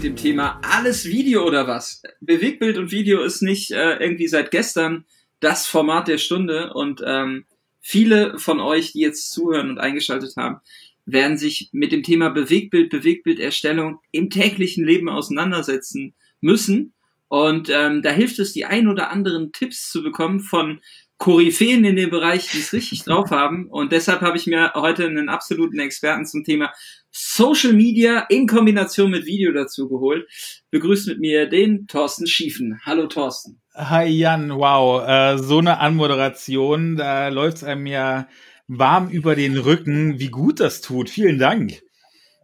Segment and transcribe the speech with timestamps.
[0.00, 2.02] mit dem Thema alles Video oder was?
[2.22, 5.04] Bewegbild und Video ist nicht äh, irgendwie seit gestern
[5.40, 7.44] das Format der Stunde und ähm,
[7.82, 10.60] viele von euch, die jetzt zuhören und eingeschaltet haben,
[11.04, 16.94] werden sich mit dem Thema Bewegbild, Bewegbilderstellung im täglichen Leben auseinandersetzen müssen.
[17.28, 20.80] Und ähm, da hilft es, die ein oder anderen Tipps zu bekommen von
[21.18, 23.66] Koryphäen in dem Bereich, die es richtig drauf haben.
[23.66, 26.72] Und deshalb habe ich mir heute einen absoluten Experten zum Thema
[27.10, 30.28] Social Media in Kombination mit Video dazu geholt.
[30.70, 32.80] Begrüßt mit mir den Thorsten Schiefen.
[32.84, 33.60] Hallo Thorsten.
[33.74, 38.28] Hi Jan, wow, äh, so eine Anmoderation, da läuft es einem ja
[38.68, 40.20] warm über den Rücken.
[40.20, 41.10] Wie gut das tut.
[41.10, 41.80] Vielen Dank.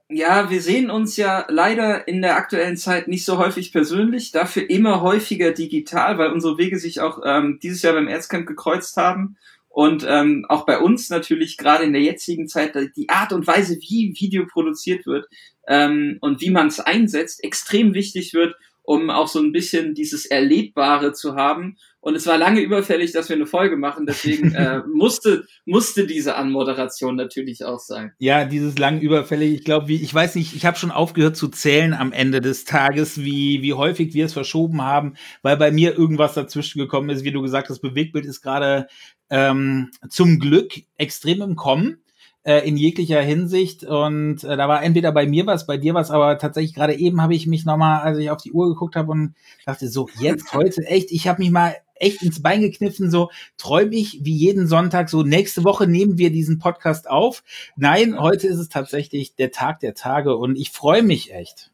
[0.09, 4.71] Ja, wir sehen uns ja leider in der aktuellen Zeit nicht so häufig persönlich, dafür
[4.71, 9.37] immer häufiger digital, weil unsere Wege sich auch ähm, dieses Jahr beim Erzcamp gekreuzt haben.
[9.77, 13.77] Und ähm, auch bei uns natürlich gerade in der jetzigen Zeit die Art und Weise,
[13.77, 15.27] wie Video produziert wird
[15.69, 20.24] ähm, und wie man es einsetzt, extrem wichtig wird, um auch so ein bisschen dieses
[20.24, 24.79] Erlebbare zu haben und es war lange überfällig, dass wir eine Folge machen, deswegen äh,
[24.87, 28.13] musste, musste diese Anmoderation natürlich auch sein.
[28.21, 31.48] Ja, dieses lang überfällig, ich glaube, wie, ich weiß nicht, ich habe schon aufgehört zu
[31.48, 35.98] zählen am Ende des Tages, wie, wie häufig wir es verschoben haben, weil bei mir
[35.98, 38.87] irgendwas dazwischen gekommen ist, wie du gesagt hast, Bewegtbild ist gerade
[39.29, 41.98] ähm, zum Glück extrem im Kommen
[42.45, 43.82] äh, in jeglicher Hinsicht.
[43.82, 47.20] Und äh, da war entweder bei mir was, bei dir was, aber tatsächlich gerade eben
[47.20, 49.35] habe ich mich nochmal, als ich auf die Uhr geguckt habe und
[49.66, 53.95] dachte, so, jetzt heute echt, ich habe mich mal echt ins Bein gekniffen, so träume
[53.95, 57.43] ich wie jeden Sonntag, so nächste Woche nehmen wir diesen Podcast auf.
[57.77, 61.71] Nein, heute ist es tatsächlich der Tag der Tage und ich freue mich echt.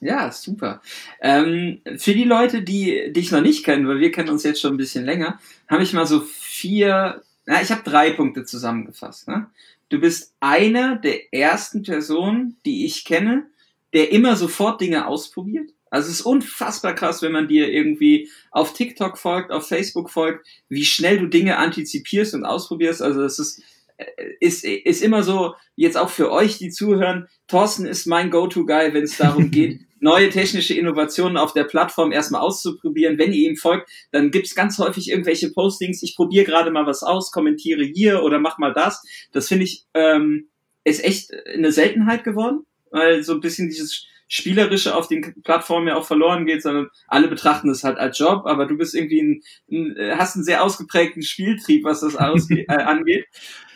[0.00, 0.80] Ja, super.
[1.20, 4.74] Ähm, für die Leute, die dich noch nicht kennen, weil wir kennen uns jetzt schon
[4.74, 9.26] ein bisschen länger, habe ich mal so vier, na, ich habe drei Punkte zusammengefasst.
[9.26, 9.48] Ne?
[9.88, 13.46] Du bist einer der ersten Personen, die ich kenne,
[13.92, 15.70] der immer sofort Dinge ausprobiert.
[15.90, 20.46] Also es ist unfassbar krass, wenn man dir irgendwie auf TikTok folgt, auf Facebook folgt,
[20.68, 23.02] wie schnell du Dinge antizipierst und ausprobierst.
[23.02, 23.62] Also es ist,
[23.96, 24.04] äh,
[24.40, 29.04] ist, ist immer so, jetzt auch für euch, die zuhören, Thorsten ist mein Go-To-Guy, wenn
[29.04, 33.18] es darum geht, neue technische Innovationen auf der Plattform erstmal auszuprobieren.
[33.18, 37.02] Wenn ihr ihm folgt, dann gibt's ganz häufig irgendwelche Postings, ich probiere gerade mal was
[37.02, 39.02] aus, kommentiere hier oder mach mal das.
[39.32, 40.48] Das finde ich, ähm,
[40.84, 42.60] ist echt eine Seltenheit geworden,
[42.90, 47.28] weil so ein bisschen dieses Spielerische auf den Plattformen ja auch verloren geht, sondern alle
[47.28, 51.22] betrachten es halt als Job, aber du bist irgendwie ein, ein hast einen sehr ausgeprägten
[51.22, 53.26] Spieltrieb, was das ausge äh, angeht.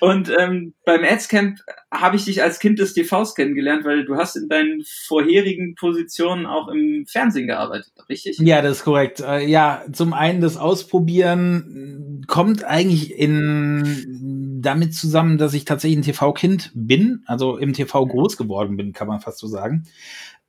[0.02, 1.60] Und ähm, beim Adscamp
[1.92, 6.44] habe ich dich als Kind des TVs kennengelernt, weil du hast in deinen vorherigen Positionen
[6.44, 8.36] auch im Fernsehen gearbeitet, richtig?
[8.40, 9.20] Ja, das ist korrekt.
[9.20, 16.02] Äh, ja, zum einen das Ausprobieren kommt eigentlich in damit zusammen, dass ich tatsächlich ein
[16.02, 19.84] TV-Kind bin, also im TV groß geworden bin, kann man fast so sagen.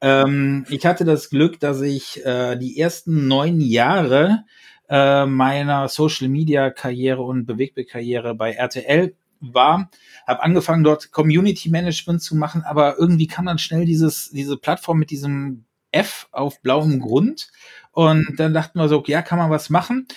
[0.02, 4.46] Ähm, ich hatte das Glück, dass ich äh, die ersten neun Jahre
[4.90, 9.13] äh, meiner Social Media Karriere und Bewegtbild-Karriere bei RTL
[9.52, 9.90] war,
[10.26, 15.00] habe angefangen dort Community Management zu machen, aber irgendwie kam dann schnell dieses diese Plattform
[15.00, 17.50] mit diesem F auf blauem Grund
[17.92, 20.08] und dann dachten wir so, ja, kann man was machen.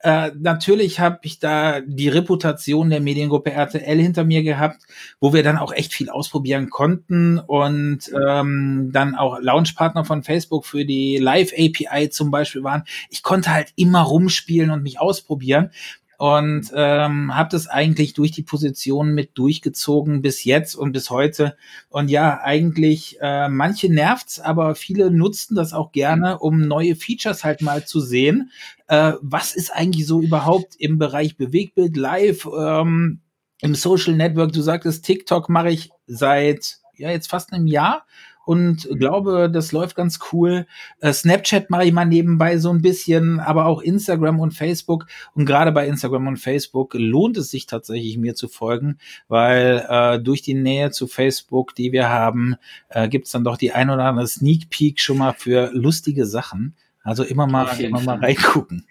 [0.00, 4.82] Äh, natürlich habe ich da die Reputation der Mediengruppe RTL hinter mir gehabt,
[5.20, 10.64] wo wir dann auch echt viel ausprobieren konnten und ähm, dann auch Launchpartner von Facebook
[10.64, 12.84] für die Live API zum Beispiel waren.
[13.10, 15.70] Ich konnte halt immer rumspielen und mich ausprobieren
[16.18, 21.56] und ähm, habe das eigentlich durch die Position mit durchgezogen bis jetzt und bis heute.
[21.88, 27.44] Und ja, eigentlich äh, manche nervt's, aber viele nutzten das auch gerne, um neue Features
[27.44, 28.50] halt mal zu sehen.
[28.88, 33.20] Äh, was ist eigentlich so überhaupt im Bereich Bewegbild live ähm,
[33.60, 34.52] im Social Network?
[34.52, 38.06] Du sagtest, TikTok mache ich seit ja jetzt fast einem Jahr
[38.46, 40.66] und glaube, das läuft ganz cool.
[41.00, 45.08] Äh, Snapchat mache ich mal nebenbei so ein bisschen, aber auch Instagram und Facebook.
[45.34, 50.20] Und gerade bei Instagram und Facebook lohnt es sich tatsächlich, mir zu folgen, weil äh,
[50.20, 52.54] durch die Nähe zu Facebook, die wir haben,
[52.88, 56.24] äh, gibt es dann doch die ein oder andere Sneak Peek schon mal für lustige
[56.24, 56.76] Sachen.
[57.02, 58.86] Also immer mal, immer mal reingucken.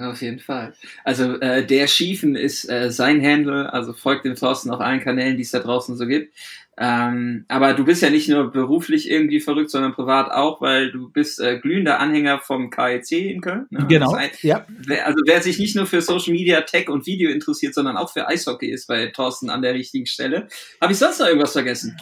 [0.00, 0.74] Auf jeden Fall.
[1.04, 5.36] Also äh, der Schiefen ist äh, sein Handle, also folgt dem Thorsten auf allen Kanälen,
[5.36, 6.34] die es da draußen so gibt.
[6.78, 11.08] Ähm, aber du bist ja nicht nur beruflich irgendwie verrückt, sondern privat auch, weil du
[11.08, 13.66] bist äh, glühender Anhänger vom KEC in Köln.
[13.70, 13.86] Ne?
[13.88, 14.12] Genau.
[14.12, 14.66] Ein, ja.
[14.68, 18.12] Wer, also wer sich nicht nur für Social Media, Tech und Video interessiert, sondern auch
[18.12, 20.48] für Eishockey ist bei Thorsten an der richtigen Stelle.
[20.80, 21.96] Habe ich sonst noch irgendwas vergessen?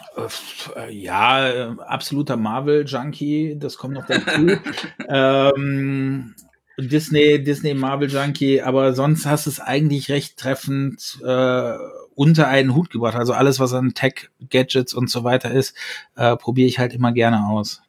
[0.75, 4.57] Äh, ja, äh, absoluter Marvel-Junkie, das kommt noch dazu.
[5.07, 6.35] ähm,
[6.77, 11.77] Disney, Disney Marvel Junkie, aber sonst hast du es eigentlich recht treffend äh,
[12.15, 13.15] unter einen Hut gebracht.
[13.15, 15.75] Also alles, was an Tech, Gadgets und so weiter ist,
[16.15, 17.81] äh, probiere ich halt immer gerne aus.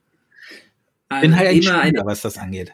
[1.08, 2.73] Also Bin halt ein Spieler, eine, was das angeht.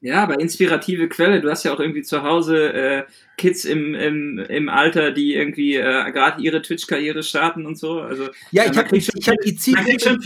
[0.00, 1.40] Ja, aber inspirative Quelle.
[1.40, 3.04] Du hast ja auch irgendwie zu Hause äh,
[3.38, 8.00] Kids im, im, im Alter, die irgendwie äh, gerade ihre Twitch-Karriere starten und so.
[8.00, 10.18] Also ja, ich habe ich hab die Zielgruppe.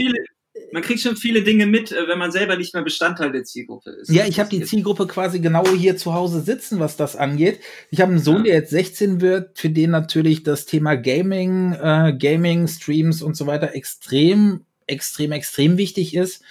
[0.72, 3.90] Man kriegt schon viele, Dinge mit, äh, wenn man selber nicht mehr Bestandteil der Zielgruppe
[3.90, 4.10] ist.
[4.10, 7.60] Ja, ich habe die Zielgruppe quasi genau hier zu Hause sitzen, was das angeht.
[7.90, 8.42] Ich habe einen Sohn, ja.
[8.44, 13.46] der jetzt 16 wird, für den natürlich das Thema Gaming, äh, Gaming, Streams und so
[13.46, 16.42] weiter extrem, extrem, extrem wichtig ist.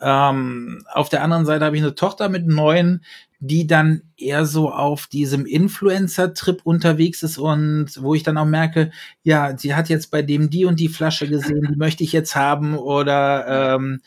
[0.00, 3.02] Ähm, auf der anderen Seite habe ich eine Tochter mit neun,
[3.38, 8.90] die dann eher so auf diesem Influencer-Trip unterwegs ist und wo ich dann auch merke,
[9.22, 12.34] ja, sie hat jetzt bei dem die und die Flasche gesehen, die möchte ich jetzt
[12.34, 14.00] haben oder ähm,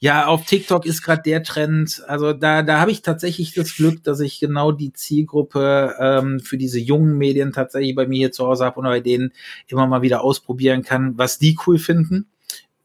[0.00, 2.02] ja, auf TikTok ist gerade der Trend.
[2.08, 6.58] Also da, da habe ich tatsächlich das Glück, dass ich genau die Zielgruppe ähm, für
[6.58, 9.32] diese jungen Medien tatsächlich bei mir hier zu Hause habe und bei denen
[9.68, 12.26] immer mal wieder ausprobieren kann, was die cool finden.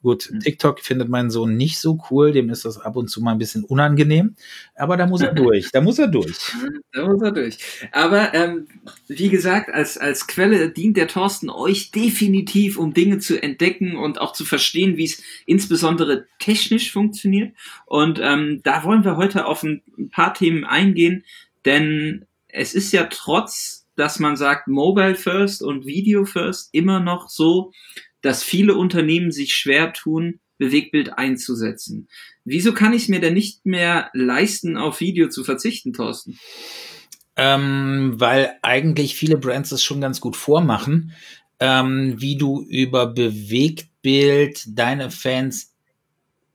[0.04, 0.42] Gut, mhm.
[0.42, 3.40] TikTok findet mein Sohn nicht so cool, dem ist das ab und zu mal ein
[3.40, 4.36] bisschen unangenehm,
[4.76, 6.38] aber da muss er durch, da muss er durch.
[6.94, 7.58] Da muss er durch.
[7.92, 8.68] Aber ähm,
[9.08, 14.20] wie gesagt, als, als Quelle dient der Thorsten euch definitiv, um Dinge zu entdecken und
[14.20, 17.56] auch zu verstehen, wie es insbesondere technisch funktioniert.
[17.86, 21.24] Und ähm, da wollen wir heute auf ein paar Themen eingehen,
[21.66, 27.30] denn es ist ja trotz, dass man sagt Mobile First und Video First immer noch
[27.30, 27.72] so,
[28.22, 32.08] dass viele Unternehmen sich schwer tun, Bewegbild einzusetzen.
[32.44, 36.40] Wieso kann ich es mir denn nicht mehr leisten, auf Video zu verzichten, Thorsten?
[37.36, 41.14] Ähm, weil eigentlich viele Brands es schon ganz gut vormachen,
[41.60, 45.77] ähm, wie du über Bewegtbild deine Fans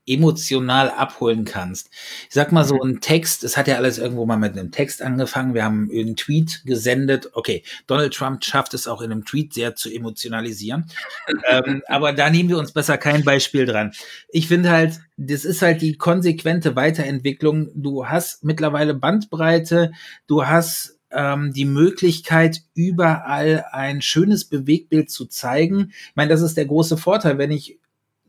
[0.06, 1.90] emotional abholen kannst.
[2.28, 2.90] Ich sag mal so mhm.
[2.90, 5.54] ein Text, es hat ja alles irgendwo mal mit einem Text angefangen.
[5.54, 7.30] Wir haben einen Tweet gesendet.
[7.34, 10.86] Okay, Donald Trump schafft es auch in einem Tweet sehr zu emotionalisieren.
[11.50, 13.92] ähm, aber da nehmen wir uns besser kein Beispiel dran.
[14.28, 17.70] Ich finde halt, das ist halt die konsequente Weiterentwicklung.
[17.74, 19.92] Du hast mittlerweile Bandbreite,
[20.26, 25.92] du hast ähm, die Möglichkeit, überall ein schönes Bewegbild zu zeigen.
[25.92, 27.78] Ich meine, das ist der große Vorteil, wenn ich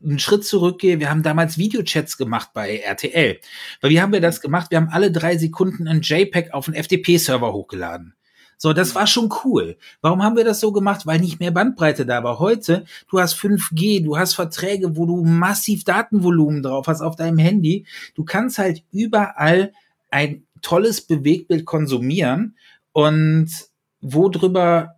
[0.04, 3.40] einen Schritt zurückgehe, wir haben damals Videochats gemacht bei RTL.
[3.80, 4.70] Weil wie haben wir das gemacht?
[4.70, 8.14] Wir haben alle drei Sekunden ein JPEG auf einen FTP-Server hochgeladen.
[8.56, 9.76] So, das war schon cool.
[10.00, 11.06] Warum haben wir das so gemacht?
[11.06, 12.38] Weil nicht mehr Bandbreite da war.
[12.38, 17.38] Heute, du hast 5G, du hast Verträge, wo du massiv Datenvolumen drauf hast auf deinem
[17.38, 17.84] Handy.
[18.14, 19.72] Du kannst halt überall
[20.10, 22.56] ein tolles Bewegtbild konsumieren
[22.92, 23.50] und
[24.00, 24.96] wo drüber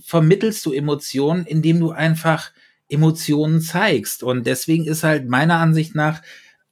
[0.00, 2.52] vermittelst du Emotionen, indem du einfach
[2.90, 4.22] Emotionen zeigst.
[4.22, 6.22] Und deswegen ist halt meiner Ansicht nach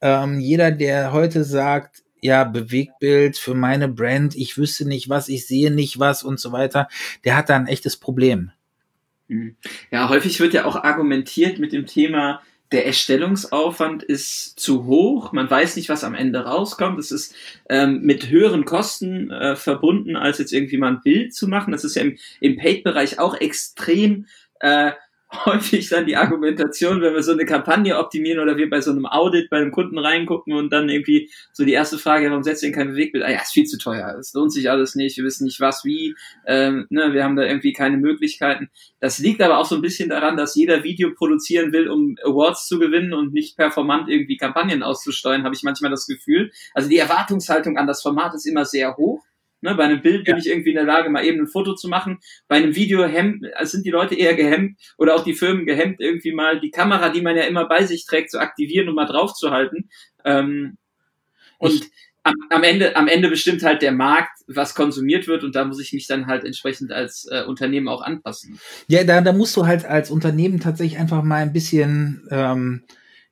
[0.01, 5.47] ähm, jeder, der heute sagt, ja, Bewegtbild für meine Brand, ich wüsste nicht was, ich
[5.47, 6.87] sehe nicht was und so weiter,
[7.23, 8.51] der hat da ein echtes Problem.
[9.27, 9.55] Mhm.
[9.91, 15.49] Ja, häufig wird ja auch argumentiert mit dem Thema, der Erstellungsaufwand ist zu hoch, man
[15.49, 16.99] weiß nicht, was am Ende rauskommt.
[16.99, 17.33] Es ist
[17.67, 21.71] ähm, mit höheren Kosten äh, verbunden, als jetzt irgendwie mal ein Bild zu machen.
[21.71, 24.27] Das ist ja im, im Paid-Bereich auch extrem
[24.59, 24.91] äh,
[25.45, 29.05] häufig dann die Argumentation, wenn wir so eine Kampagne optimieren oder wir bei so einem
[29.05, 32.71] Audit bei einem Kunden reingucken und dann irgendwie so die erste Frage, warum setzt ihr
[32.71, 33.23] kein Bewegbild?
[33.23, 35.85] Ah ja, ist viel zu teuer, es lohnt sich alles nicht, wir wissen nicht was,
[35.85, 36.15] wie,
[36.47, 38.69] ähm, ne, wir haben da irgendwie keine Möglichkeiten.
[38.99, 42.67] Das liegt aber auch so ein bisschen daran, dass jeder Video produzieren will, um Awards
[42.67, 46.51] zu gewinnen und nicht performant irgendwie Kampagnen auszusteuern, habe ich manchmal das Gefühl.
[46.73, 49.23] Also die Erwartungshaltung an das Format ist immer sehr hoch
[49.61, 51.89] Ne, bei einem Bild bin ich irgendwie in der Lage, mal eben ein Foto zu
[51.89, 52.19] machen.
[52.47, 55.99] Bei einem Video hemmt, also sind die Leute eher gehemmt oder auch die Firmen gehemmt,
[55.99, 59.05] irgendwie mal die Kamera, die man ja immer bei sich trägt, zu aktivieren und mal
[59.05, 59.89] drauf zu halten.
[60.23, 60.77] Ähm,
[61.57, 61.89] und
[62.23, 65.79] am, am, Ende, am Ende bestimmt halt der Markt, was konsumiert wird und da muss
[65.79, 68.59] ich mich dann halt entsprechend als äh, Unternehmen auch anpassen.
[68.87, 72.83] Ja, da, da musst du halt als Unternehmen tatsächlich einfach mal ein bisschen ähm,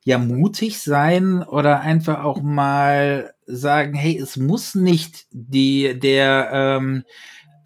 [0.08, 7.04] ja mutig sein oder einfach auch mal sagen, hey, es muss nicht die, der, ähm,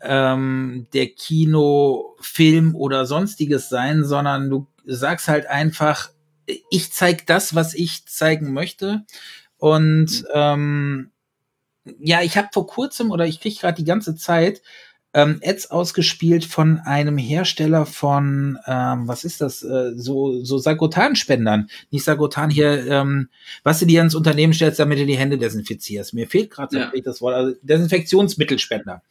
[0.01, 6.11] ähm, der Kino, Film oder sonstiges sein, sondern du sagst halt einfach,
[6.69, 9.05] ich zeig das, was ich zeigen möchte.
[9.57, 11.13] Und ähm,
[12.01, 14.63] ja, ich habe vor kurzem oder ich kriege gerade die ganze Zeit
[15.15, 21.69] ähm, Ads ausgespielt von einem Hersteller von, ähm, was ist das, äh, so, so Sagrotan-Spendern.
[21.91, 23.29] Nicht Sagrotan hier, ähm,
[23.63, 26.15] was du dir ans Unternehmen stellst, damit du die Hände desinfizierst.
[26.15, 26.93] Mir fehlt gerade ja.
[27.05, 29.03] das Wort, also Desinfektionsmittelspender.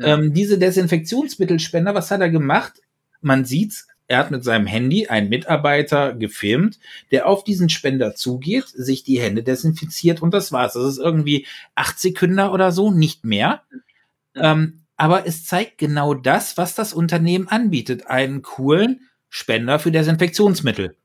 [0.00, 0.06] Ja.
[0.06, 2.74] Ähm, diese Desinfektionsmittelspender, was hat er gemacht?
[3.22, 6.78] Man sieht's, er hat mit seinem Handy einen Mitarbeiter gefilmt,
[7.10, 10.74] der auf diesen Spender zugeht, sich die Hände desinfiziert und das war's.
[10.74, 13.62] Das ist irgendwie acht Sekunden oder so, nicht mehr.
[14.34, 18.08] Ähm, aber es zeigt genau das, was das Unternehmen anbietet.
[18.08, 20.96] Einen coolen Spender für Desinfektionsmittel.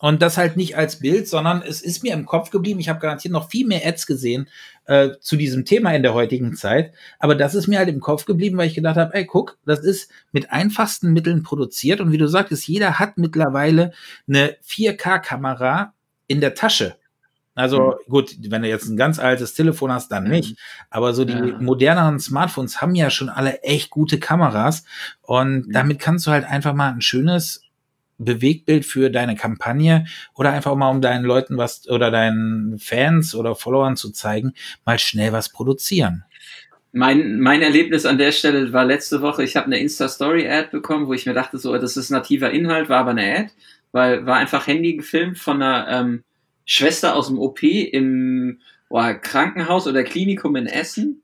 [0.00, 2.80] Und das halt nicht als Bild, sondern es ist mir im Kopf geblieben.
[2.80, 4.48] Ich habe garantiert noch viel mehr Ads gesehen
[4.86, 6.94] äh, zu diesem Thema in der heutigen Zeit.
[7.18, 9.80] Aber das ist mir halt im Kopf geblieben, weil ich gedacht habe, ey, guck, das
[9.80, 12.00] ist mit einfachsten Mitteln produziert.
[12.00, 13.92] Und wie du sagtest, jeder hat mittlerweile
[14.26, 15.92] eine 4K-Kamera
[16.26, 16.96] in der Tasche.
[17.58, 18.10] Also mhm.
[18.10, 20.56] gut, wenn du jetzt ein ganz altes Telefon hast, dann nicht.
[20.90, 21.58] Aber so die ja.
[21.58, 24.84] moderneren Smartphones haben ja schon alle echt gute Kameras.
[25.22, 27.62] Und damit kannst du halt einfach mal ein schönes
[28.18, 33.56] Bewegbild für deine Kampagne oder einfach mal um deinen Leuten was oder deinen Fans oder
[33.56, 34.52] Followern zu zeigen,
[34.84, 36.24] mal schnell was produzieren.
[36.92, 41.12] Mein, mein Erlebnis an der Stelle war letzte Woche, ich habe eine Insta-Story-Ad bekommen, wo
[41.12, 43.50] ich mir dachte, so, das ist nativer Inhalt, war aber eine Ad,
[43.90, 46.24] weil war einfach Handy gefilmt von einer ähm,
[46.70, 51.22] Schwester aus dem OP im boah, Krankenhaus oder Klinikum in Essen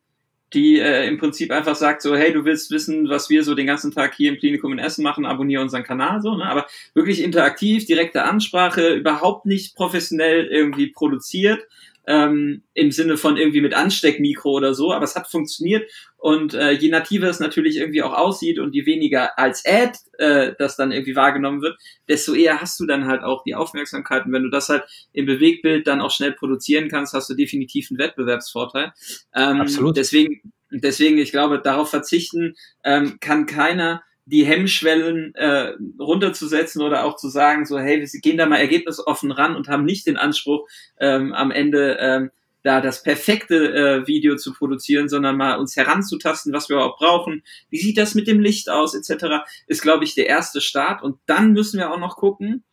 [0.54, 3.66] die äh, im Prinzip einfach sagt so, hey, du willst wissen, was wir so den
[3.66, 6.44] ganzen Tag hier im Klinikum in Essen machen, abonniere unseren Kanal so, ne?
[6.44, 11.66] aber wirklich interaktiv, direkte Ansprache, überhaupt nicht professionell irgendwie produziert,
[12.06, 15.90] ähm, im Sinne von irgendwie mit Ansteckmikro oder so, aber es hat funktioniert
[16.24, 20.54] und äh, je nativer es natürlich irgendwie auch aussieht und je weniger als Ad äh,
[20.58, 21.78] das dann irgendwie wahrgenommen wird,
[22.08, 25.26] desto eher hast du dann halt auch die Aufmerksamkeit und wenn du das halt im
[25.26, 28.94] Bewegtbild dann auch schnell produzieren kannst, hast du definitiv einen Wettbewerbsvorteil.
[29.34, 29.98] Ähm, Absolut.
[29.98, 30.40] Deswegen,
[30.70, 32.54] deswegen, ich glaube, darauf verzichten
[32.84, 38.38] ähm, kann keiner die Hemmschwellen äh, runterzusetzen oder auch zu sagen, so hey, wir gehen
[38.38, 40.66] da mal ergebnisoffen ran und haben nicht den Anspruch,
[40.98, 42.30] ähm, am Ende ähm,
[42.64, 47.42] da das perfekte äh, Video zu produzieren, sondern mal uns heranzutasten, was wir auch brauchen.
[47.68, 49.44] Wie sieht das mit dem Licht aus, etc.
[49.66, 51.02] ist, glaube ich, der erste Start.
[51.02, 52.64] Und dann müssen wir auch noch gucken,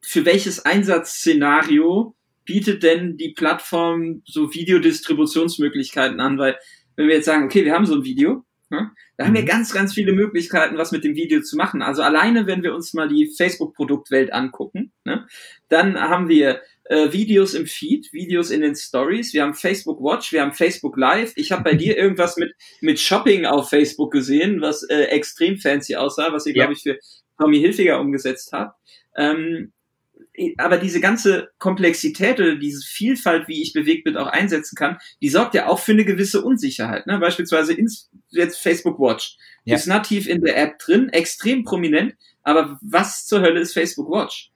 [0.00, 2.14] für welches Einsatzszenario
[2.44, 6.56] bietet denn die Plattform so Videodistributionsmöglichkeiten an, weil
[6.94, 8.92] wenn wir jetzt sagen, okay, wir haben so ein Video, Ne?
[9.16, 9.46] Da haben wir mhm.
[9.46, 11.82] ganz, ganz viele Möglichkeiten, was mit dem Video zu machen.
[11.82, 15.26] Also alleine, wenn wir uns mal die Facebook-Produktwelt angucken, ne?
[15.68, 20.32] dann haben wir äh, Videos im Feed, Videos in den Stories, wir haben Facebook Watch,
[20.32, 21.32] wir haben Facebook Live.
[21.36, 25.96] Ich habe bei dir irgendwas mit, mit Shopping auf Facebook gesehen, was äh, extrem fancy
[25.96, 26.64] aussah, was ihr, ja.
[26.64, 26.98] glaube ich, für
[27.38, 28.78] Tommy Hilfiger umgesetzt habt.
[29.16, 29.72] Ähm,
[30.58, 35.54] aber diese ganze Komplexität oder diese Vielfalt, wie ich Bewegtbild auch einsetzen kann, die sorgt
[35.54, 37.06] ja auch für eine gewisse Unsicherheit.
[37.06, 37.18] Ne?
[37.18, 39.36] Beispielsweise ins, jetzt Facebook Watch.
[39.64, 39.76] Ja.
[39.76, 44.50] Ist nativ in der App drin, extrem prominent, aber was zur Hölle ist Facebook Watch?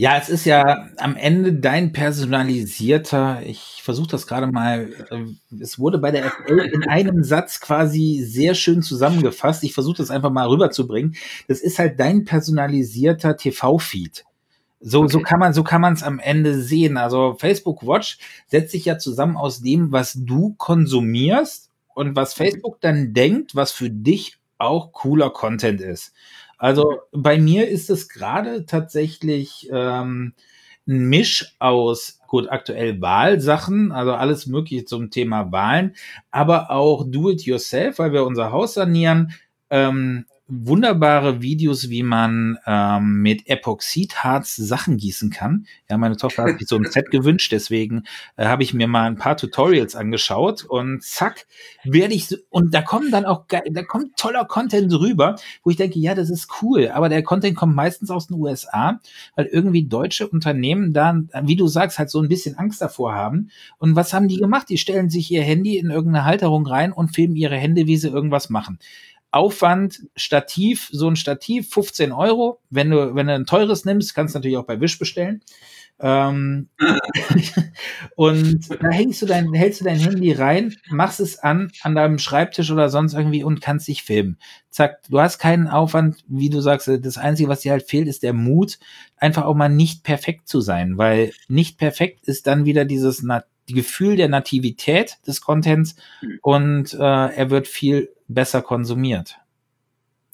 [0.00, 5.78] Ja, es ist ja am Ende dein personalisierter, ich versuche das gerade mal, äh, es
[5.78, 9.62] wurde bei der FL in einem Satz quasi sehr schön zusammengefasst.
[9.62, 11.16] Ich versuche das einfach mal rüberzubringen.
[11.48, 14.24] Das ist halt dein personalisierter TV-Feed.
[14.80, 15.12] So, okay.
[15.12, 16.96] so kann man, so kann man es am Ende sehen.
[16.96, 18.16] Also Facebook Watch
[18.46, 23.70] setzt sich ja zusammen aus dem, was du konsumierst und was Facebook dann denkt, was
[23.70, 26.14] für dich auch cooler Content ist.
[26.60, 30.34] Also bei mir ist es gerade tatsächlich ähm,
[30.86, 35.94] ein Misch aus, gut, aktuell Wahlsachen, also alles Mögliche zum Thema Wahlen,
[36.30, 39.32] aber auch Do-it-yourself, weil wir unser Haus sanieren,
[39.70, 45.66] ähm, wunderbare Videos, wie man ähm, mit Epoxidharz Sachen gießen kann.
[45.88, 48.04] Ja, meine Tochter hat sich so ein Set gewünscht, deswegen
[48.36, 51.46] äh, habe ich mir mal ein paar Tutorials angeschaut und zack,
[51.84, 55.76] werde ich so, und da kommen dann auch da kommt toller Content rüber, wo ich
[55.76, 59.00] denke, ja, das ist cool, aber der Content kommt meistens aus den USA,
[59.36, 63.50] weil irgendwie deutsche Unternehmen da, wie du sagst, halt so ein bisschen Angst davor haben.
[63.78, 64.68] Und was haben die gemacht?
[64.68, 68.08] Die stellen sich ihr Handy in irgendeine Halterung rein und filmen ihre Hände, wie sie
[68.08, 68.78] irgendwas machen.
[69.32, 72.60] Aufwand, Stativ, so ein Stativ, 15 Euro.
[72.70, 75.42] Wenn du, wenn du ein teures nimmst, kannst du natürlich auch bei Wish bestellen.
[76.02, 76.68] Ähm,
[78.16, 82.18] und da hängst du dein, hältst du dein Handy rein, machst es an, an deinem
[82.18, 84.38] Schreibtisch oder sonst irgendwie und kannst dich filmen.
[84.70, 88.22] Zack, du hast keinen Aufwand, wie du sagst, das Einzige, was dir halt fehlt, ist
[88.22, 88.78] der Mut,
[89.16, 93.22] einfach auch mal nicht perfekt zu sein, weil nicht perfekt ist dann wieder dieses
[93.70, 96.38] die Gefühl der Nativität des Contents hm.
[96.42, 99.36] und äh, er wird viel besser konsumiert.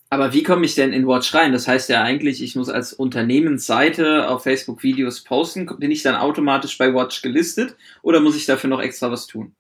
[0.09, 1.53] Aber wie komme ich denn in Watch rein?
[1.53, 5.67] Das heißt ja eigentlich, ich muss als Unternehmensseite auf Facebook Videos posten.
[5.79, 9.55] Bin ich dann automatisch bei Watch gelistet oder muss ich dafür noch extra was tun?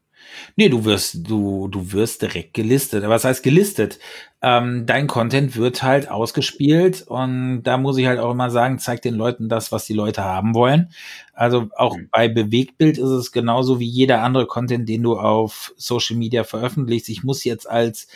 [0.56, 3.04] Nee, du wirst, du, du wirst direkt gelistet.
[3.06, 3.98] Was heißt gelistet?
[4.42, 9.02] Ähm, dein Content wird halt ausgespielt und da muss ich halt auch immer sagen, zeig
[9.02, 10.90] den Leuten das, was die Leute haben wollen.
[11.32, 12.08] Also auch mhm.
[12.12, 17.08] bei Bewegtbild ist es genauso wie jeder andere Content, den du auf Social Media veröffentlichst.
[17.08, 18.08] Ich muss jetzt als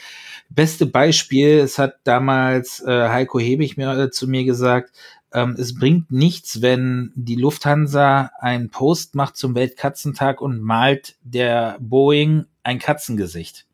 [0.51, 4.93] beste Beispiel, es hat damals äh, Heiko Hebig mir, äh, zu mir gesagt,
[5.33, 11.77] ähm, es bringt nichts, wenn die Lufthansa einen Post macht zum Weltkatzentag und malt der
[11.81, 13.67] Boeing ein Katzengesicht.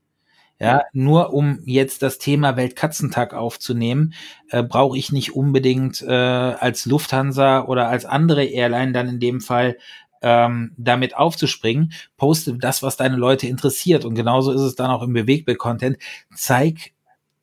[0.59, 4.15] Ja, nur um jetzt das Thema Weltkatzentag aufzunehmen,
[4.49, 9.43] äh, brauche ich nicht unbedingt äh, als Lufthansa oder als andere Airline dann in dem
[9.43, 9.77] Fall
[10.23, 11.93] ähm, damit aufzuspringen.
[12.17, 14.07] Poste das, was deine Leute interessiert.
[14.07, 15.99] Und genauso ist es dann auch im Bewegbild-Content.
[16.35, 16.93] Zeig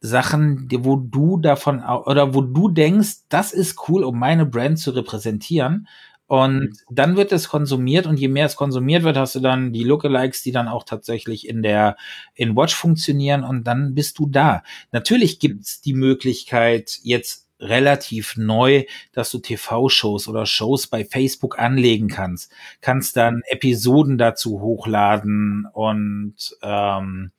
[0.06, 4.92] Sachen, wo du davon oder wo du denkst, das ist cool, um meine Brand zu
[4.92, 5.88] repräsentieren.
[6.28, 6.74] Und mhm.
[6.90, 10.44] dann wird es konsumiert und je mehr es konsumiert wird, hast du dann die Lookalikes,
[10.44, 11.96] die dann auch tatsächlich in der
[12.36, 14.64] in Watch funktionieren und dann bist du da.
[14.92, 18.84] Natürlich gibt's die Möglichkeit jetzt relativ neu,
[19.14, 22.52] dass du TV-Shows oder Shows bei Facebook anlegen kannst.
[22.82, 27.32] Kannst dann Episoden dazu hochladen und ähm,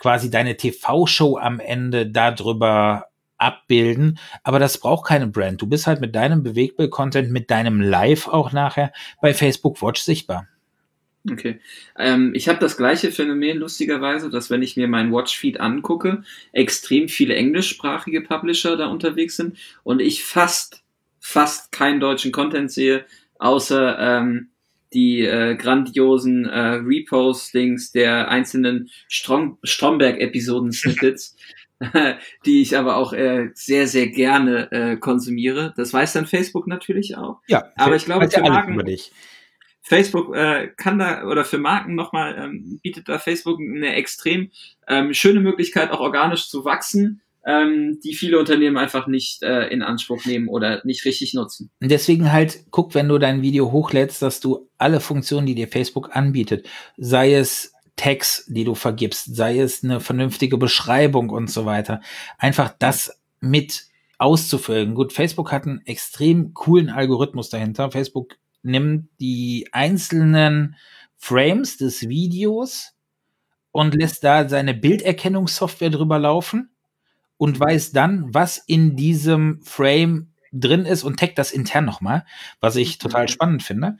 [0.00, 3.06] quasi deine TV-Show am Ende darüber
[3.38, 5.62] abbilden, aber das braucht keine Brand.
[5.62, 8.92] Du bist halt mit deinem Bewegbild-Content, mit deinem Live auch nachher
[9.22, 10.46] bei Facebook Watch sichtbar.
[11.30, 11.60] Okay.
[11.98, 17.08] Ähm, ich habe das gleiche Phänomen lustigerweise, dass wenn ich mir meinen Watchfeed angucke, extrem
[17.08, 20.82] viele englischsprachige Publisher da unterwegs sind und ich fast,
[21.18, 23.04] fast keinen deutschen Content sehe,
[23.38, 24.49] außer ähm,
[24.92, 31.36] die äh, grandiosen äh, Repostings der einzelnen Strom Stromberg-Episoden-Snippets,
[32.46, 35.72] die ich aber auch äh, sehr, sehr gerne äh, konsumiere.
[35.76, 37.40] Das weiß dann Facebook natürlich auch.
[37.46, 38.80] Ja, aber ich glaube, für Marken,
[39.82, 44.50] Facebook äh, kann da oder für Marken nochmal ähm, bietet da Facebook eine extrem
[44.86, 49.82] ähm, schöne Möglichkeit, auch organisch zu wachsen ähm, die viele Unternehmen einfach nicht äh, in
[49.82, 51.70] Anspruch nehmen oder nicht richtig nutzen.
[51.80, 56.14] Deswegen halt guck, wenn du dein Video hochlädst, dass du alle Funktionen, die dir Facebook
[56.14, 62.00] anbietet, sei es Tags, die du vergibst, sei es eine vernünftige Beschreibung und so weiter,
[62.38, 63.84] einfach das mit
[64.18, 64.94] auszufüllen.
[64.94, 67.90] Gut, Facebook hat einen extrem coolen Algorithmus dahinter.
[67.90, 70.76] Facebook nimmt die einzelnen
[71.16, 72.92] Frames des Videos
[73.72, 76.70] und lässt da seine Bilderkennungssoftware drüber laufen
[77.40, 82.26] und weiß dann, was in diesem Frame drin ist und taggt das intern nochmal,
[82.60, 83.28] was ich total mhm.
[83.28, 83.96] spannend finde.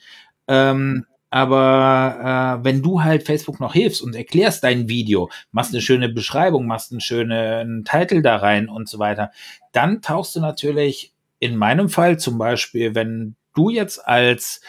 [0.46, 5.81] Ähm, aber äh, wenn du halt Facebook noch hilfst und erklärst dein Video, machst eine
[5.81, 9.31] schöne Beschreibung, machst einen schönen Titel da rein und so weiter,
[9.72, 14.61] dann tauchst du natürlich in meinem Fall zum Beispiel, wenn du jetzt als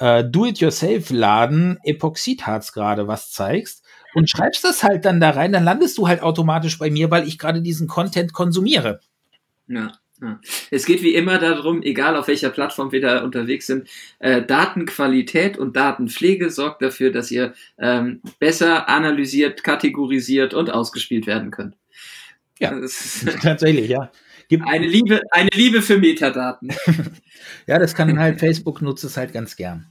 [0.00, 3.86] äh, Do-it-yourself-Laden Epoxidharz gerade was zeigst,
[4.18, 7.26] und schreibst das halt dann da rein, dann landest du halt automatisch bei mir, weil
[7.26, 9.00] ich gerade diesen Content konsumiere.
[9.66, 9.92] Ja.
[10.20, 10.40] Ja.
[10.72, 15.56] Es geht wie immer darum, egal auf welcher Plattform wir da unterwegs sind, äh, Datenqualität
[15.56, 21.76] und Datenpflege sorgt dafür, dass ihr ähm, besser analysiert, kategorisiert und ausgespielt werden könnt.
[22.58, 22.72] Ja,
[23.42, 24.10] tatsächlich, ja.
[24.48, 26.70] Gibt eine Liebe, eine Liebe für Metadaten.
[27.66, 29.86] ja, das kann halt Facebook nutzt es halt ganz gern.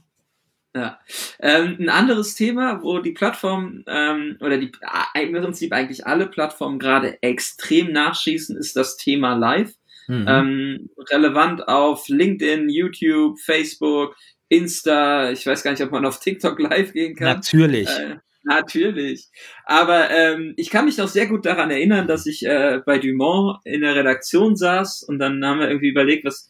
[0.78, 0.98] Ja.
[1.40, 4.70] Ähm, ein anderes Thema, wo die Plattform ähm, oder die
[5.20, 9.72] im Prinzip eigentlich alle Plattformen gerade extrem nachschießen, ist das Thema Live.
[10.06, 10.26] Mhm.
[10.28, 14.16] Ähm, relevant auf LinkedIn, YouTube, Facebook,
[14.48, 15.30] Insta.
[15.32, 17.36] Ich weiß gar nicht, ob man auf TikTok live gehen kann.
[17.36, 17.88] Natürlich.
[17.88, 19.28] Äh, natürlich.
[19.66, 23.58] Aber ähm, ich kann mich noch sehr gut daran erinnern, dass ich äh, bei Dumont
[23.64, 26.48] in der Redaktion saß und dann haben wir irgendwie überlegt, was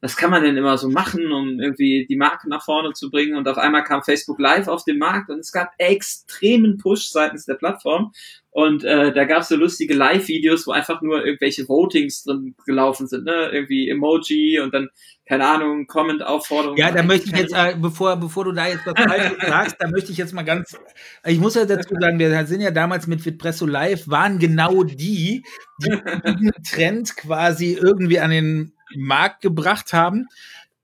[0.00, 3.36] was kann man denn immer so machen, um irgendwie die Marke nach vorne zu bringen?
[3.36, 7.46] Und auf einmal kam Facebook Live auf den Markt und es gab extremen Push seitens
[7.46, 8.12] der Plattform.
[8.50, 13.06] Und äh, da gab es so lustige Live-Videos, wo einfach nur irgendwelche Votings drin gelaufen
[13.06, 13.50] sind, ne?
[13.52, 14.88] Irgendwie Emoji und dann,
[15.28, 16.78] keine Ahnung, Comment-Aufforderungen.
[16.78, 18.94] Ja, da möchte ich jetzt, äh, bevor, bevor du da jetzt was
[19.48, 20.76] sagst, da möchte ich jetzt mal ganz,
[21.24, 25.42] ich muss ja dazu sagen, wir sind ja damals mit Vitpresso Live, waren genau die,
[25.82, 30.28] die diesen Trend quasi irgendwie an den Markt gebracht haben.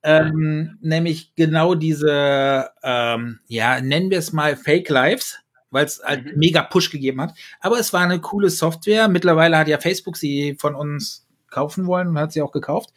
[0.03, 5.38] Ähm, nämlich genau diese, ähm, ja, nennen wir es mal Fake Lives,
[5.71, 6.33] weil es halt mhm.
[6.37, 7.35] mega Push gegeben hat.
[7.61, 9.09] Aber es war eine coole Software.
[9.09, 12.90] Mittlerweile hat ja Facebook sie von uns kaufen wollen und hat sie auch gekauft.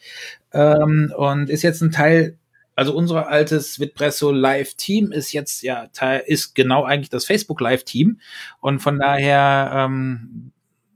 [0.51, 2.37] Ähm, und ist jetzt ein Teil,
[2.75, 7.61] also unser altes Vitpresso Live Team ist jetzt ja Teil, ist genau eigentlich das Facebook
[7.61, 8.19] Live Team.
[8.59, 10.51] Und von daher, ähm,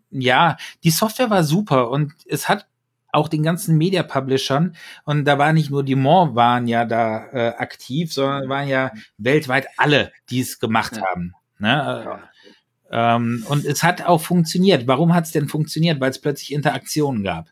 [0.10, 2.68] ja, die Software war super und es hat
[3.12, 4.76] auch den ganzen Media-Publishern.
[5.06, 8.92] Und da war nicht nur die Dumont waren ja da äh, aktiv, sondern waren ja
[9.18, 11.04] weltweit alle, die es gemacht ja.
[11.04, 11.34] haben.
[11.60, 12.30] Ne?
[12.92, 13.16] Ja.
[13.16, 14.88] Ähm, und es hat auch funktioniert.
[14.88, 16.00] Warum hat es denn funktioniert?
[16.00, 17.50] Weil es plötzlich Interaktionen gab.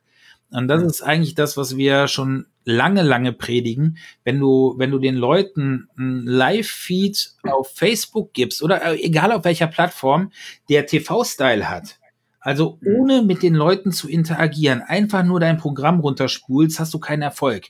[0.52, 3.98] Und das ist eigentlich das, was wir schon lange, lange predigen.
[4.24, 9.46] Wenn du, wenn du den Leuten ein Live-Feed auf Facebook gibst oder äh, egal auf
[9.46, 10.32] welcher Plattform,
[10.70, 11.99] der TV-Style hat,
[12.40, 12.96] Also mhm.
[12.96, 17.68] ohne mit den Leuten zu interagieren, einfach nur dein Programm runterspulst, hast du keinen Erfolg.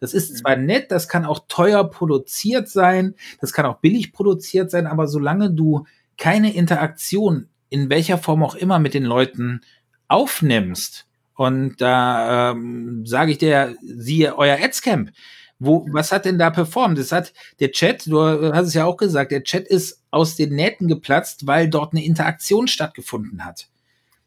[0.00, 0.36] Das ist mhm.
[0.36, 5.08] zwar nett, das kann auch teuer produziert sein, das kann auch billig produziert sein, aber
[5.08, 9.60] solange du keine Interaktion in welcher Form auch immer mit den Leuten
[10.08, 15.12] aufnimmst, und da ähm, sage ich dir, siehe euer Adscamp,
[15.60, 16.98] wo, was hat denn da performt?
[16.98, 20.56] Das hat der Chat, du hast es ja auch gesagt, der Chat ist aus den
[20.56, 23.68] Nähten geplatzt, weil dort eine Interaktion stattgefunden hat.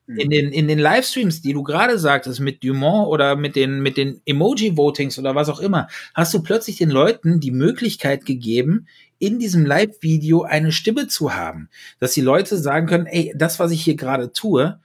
[0.07, 3.95] In den, in den Livestreams, die du gerade sagtest, mit Dumont oder mit den, mit
[3.95, 8.87] den Emoji-Votings oder was auch immer, hast du plötzlich den Leuten die Möglichkeit gegeben,
[9.19, 11.69] in diesem Live-Video eine Stimme zu haben.
[11.99, 14.79] Dass die Leute sagen können, ey, das, was ich hier gerade tue,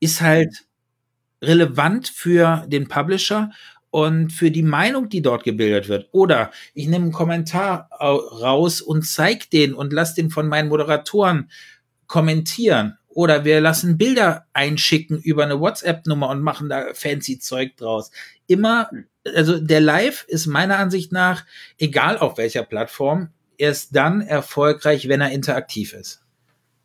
[0.00, 0.64] ist halt
[1.42, 3.50] relevant für den Publisher
[3.90, 6.08] und für die Meinung, die dort gebildet wird.
[6.12, 11.50] Oder ich nehme einen Kommentar raus und zeige den und lasse den von meinen Moderatoren
[12.06, 12.96] kommentieren.
[13.14, 18.10] Oder wir lassen Bilder einschicken über eine WhatsApp-Nummer und machen da fancy Zeug draus.
[18.46, 18.90] Immer,
[19.34, 21.44] also der Live ist meiner Ansicht nach,
[21.78, 26.21] egal auf welcher Plattform, erst dann erfolgreich, wenn er interaktiv ist.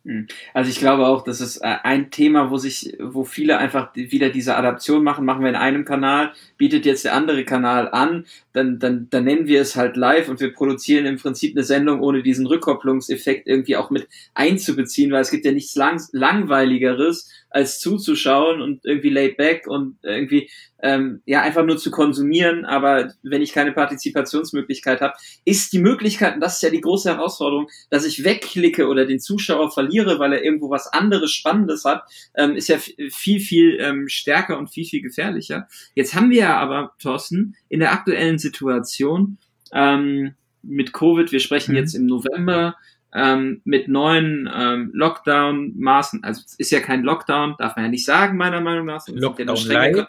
[0.08, 0.26] Hm.
[0.54, 4.30] Also ich glaube auch, das ist äh, ein Thema, wo sich, wo viele einfach wieder
[4.30, 8.78] diese Adaption machen, machen wir in einem Kanal, bietet jetzt der andere Kanal an, dann,
[8.78, 12.22] dann, dann nennen wir es halt live und wir produzieren im Prinzip eine Sendung, ohne
[12.22, 18.60] diesen Rückkopplungseffekt irgendwie auch mit einzubeziehen, weil es gibt ja nichts lang, langweiligeres, als zuzuschauen
[18.60, 23.52] und irgendwie laid back und irgendwie ähm, ja einfach nur zu konsumieren, aber wenn ich
[23.52, 28.24] keine Partizipationsmöglichkeit habe, ist die Möglichkeit, und das ist ja die große Herausforderung, dass ich
[28.24, 32.04] wegklicke oder den Zuschauer verliere, weil er irgendwo was anderes Spannendes hat,
[32.36, 35.66] ähm, ist ja viel, viel ähm, stärker und viel, viel gefährlicher.
[35.94, 39.38] Jetzt haben wir ja aber, Thorsten, in der aktuellen Situation
[39.72, 41.78] ähm, mit Covid, wir sprechen mhm.
[41.78, 42.76] jetzt im November,
[43.14, 48.04] ähm, mit neuen ähm, Lockdown-Maßen, also es ist ja kein Lockdown, darf man ja nicht
[48.04, 49.06] sagen, meiner Meinung nach.
[49.08, 50.06] Lockdown ja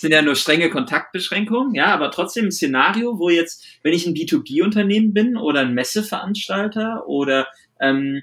[0.00, 4.14] sind ja nur strenge Kontaktbeschränkungen, ja, aber trotzdem ein Szenario, wo jetzt, wenn ich ein
[4.14, 7.48] B2B-Unternehmen bin oder ein Messeveranstalter oder
[7.80, 8.22] ähm,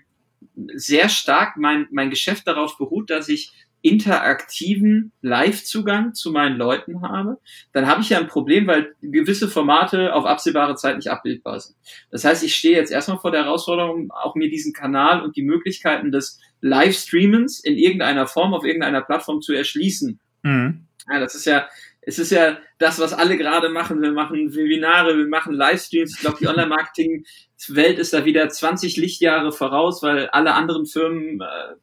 [0.74, 7.38] sehr stark mein, mein Geschäft darauf beruht, dass ich interaktiven Live-Zugang zu meinen Leuten habe,
[7.74, 11.76] dann habe ich ja ein Problem, weil gewisse Formate auf absehbare Zeit nicht abbildbar sind.
[12.12, 15.44] Das heißt, ich stehe jetzt erstmal vor der Herausforderung, auch mir diesen Kanal und die
[15.44, 20.20] Möglichkeiten des Livestreamens in irgendeiner Form auf irgendeiner Plattform zu erschließen.
[20.44, 20.88] Mhm.
[21.10, 21.68] Ja, das ist ja,
[22.02, 24.02] es ist ja das, was alle gerade machen.
[24.02, 26.16] Wir machen Webinare, wir machen Livestreams.
[26.16, 31.76] Ich glaube, die Online-Marketing-Welt ist da wieder 20 Lichtjahre voraus, weil alle anderen Firmen äh,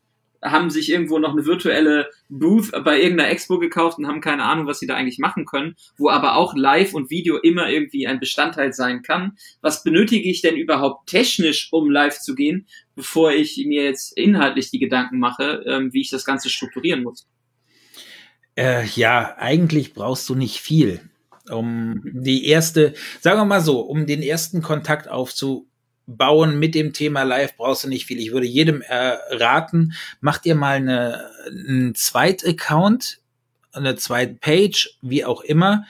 [0.44, 4.66] haben sich irgendwo noch eine virtuelle Booth bei irgendeiner Expo gekauft und haben keine Ahnung,
[4.66, 8.20] was sie da eigentlich machen können, wo aber auch Live und Video immer irgendwie ein
[8.20, 9.36] Bestandteil sein kann.
[9.62, 14.70] Was benötige ich denn überhaupt technisch, um live zu gehen, bevor ich mir jetzt inhaltlich
[14.70, 17.26] die Gedanken mache, ähm, wie ich das Ganze strukturieren muss?
[18.56, 21.00] Äh, ja, eigentlich brauchst du nicht viel.
[21.50, 25.08] Um die erste, sagen wir mal so, um den ersten Kontakt
[26.06, 28.18] aufzubauen mit dem Thema Live brauchst du nicht viel.
[28.18, 33.20] Ich würde jedem äh, raten, mach dir mal eine, einen Zweit-Account,
[33.72, 35.84] eine Zweit-Page, wie auch immer,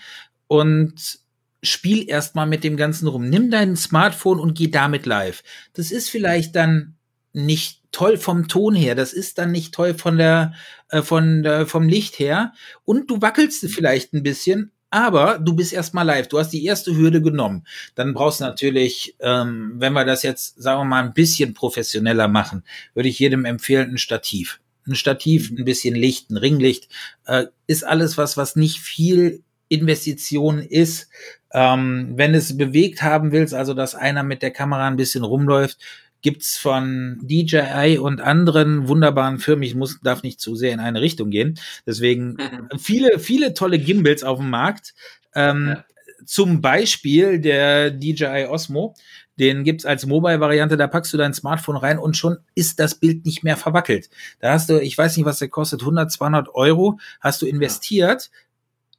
[0.46, 1.18] und
[1.62, 3.29] spiel erstmal mit dem Ganzen rum.
[3.29, 5.42] Nimm dein Smartphone und geh damit live.
[5.72, 6.96] Das ist vielleicht dann
[7.33, 10.55] nicht toll vom Ton her, das ist dann nicht toll von der,
[10.90, 12.53] äh, von der, vom Licht her
[12.85, 16.28] und du wackelst vielleicht ein bisschen, aber du bist erstmal live.
[16.28, 17.66] Du hast die erste Hürde genommen.
[17.96, 22.28] Dann brauchst du natürlich, ähm, wenn wir das jetzt, sagen wir mal, ein bisschen professioneller
[22.28, 22.62] machen,
[22.94, 24.61] würde ich jedem empfehlen, ein Stativ.
[24.87, 26.88] Ein Stativ, ein bisschen Licht, ein Ringlicht,
[27.26, 31.09] äh, ist alles was, was nicht viel Investition ist.
[31.52, 35.78] Ähm, wenn es bewegt haben willst, also dass einer mit der Kamera ein bisschen rumläuft,
[36.24, 41.02] gibt's von DJI und anderen wunderbaren Firmen, ich muss, darf nicht zu sehr in eine
[41.02, 42.38] Richtung gehen, deswegen
[42.78, 44.94] viele, viele tolle Gimbals auf dem Markt.
[45.34, 45.84] Ähm, ja.
[46.24, 48.94] Zum Beispiel der DJI Osmo,
[49.38, 53.26] den gibt's als Mobile-Variante, da packst du dein Smartphone rein und schon ist das Bild
[53.26, 54.08] nicht mehr verwackelt.
[54.40, 58.30] Da hast du, ich weiß nicht, was der kostet, 100, 200 Euro hast du investiert.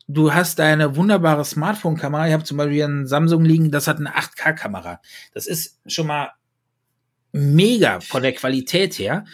[0.07, 2.27] Du hast deine wunderbare Smartphone-Kamera.
[2.27, 5.01] Ich habe zum Beispiel einen Samsung liegen, das hat eine 8K-Kamera.
[5.33, 6.29] Das ist schon mal
[7.35, 9.25] mega von der Qualität her.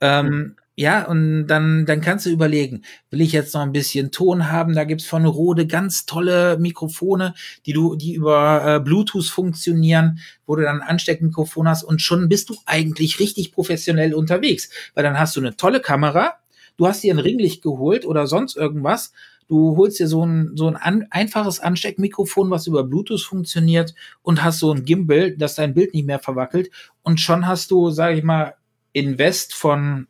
[0.00, 4.48] Ähm, ja, und dann, dann kannst du überlegen, will ich jetzt noch ein bisschen Ton
[4.52, 4.76] haben?
[4.76, 7.34] Da gibt's von Rode ganz tolle Mikrofone,
[7.66, 12.28] die du, die über äh, Bluetooth funktionieren, wo du dann ein Ansteckmikrofon hast und schon
[12.28, 14.70] bist du eigentlich richtig professionell unterwegs.
[14.94, 16.34] Weil dann hast du eine tolle Kamera,
[16.76, 19.12] du hast dir ein Ringlicht geholt oder sonst irgendwas
[19.48, 24.44] Du holst dir so ein, so ein an, einfaches Ansteckmikrofon, was über Bluetooth funktioniert und
[24.44, 26.70] hast so ein Gimbal, das dein Bild nicht mehr verwackelt
[27.02, 28.54] und schon hast du, sage ich mal,
[28.92, 30.06] Invest von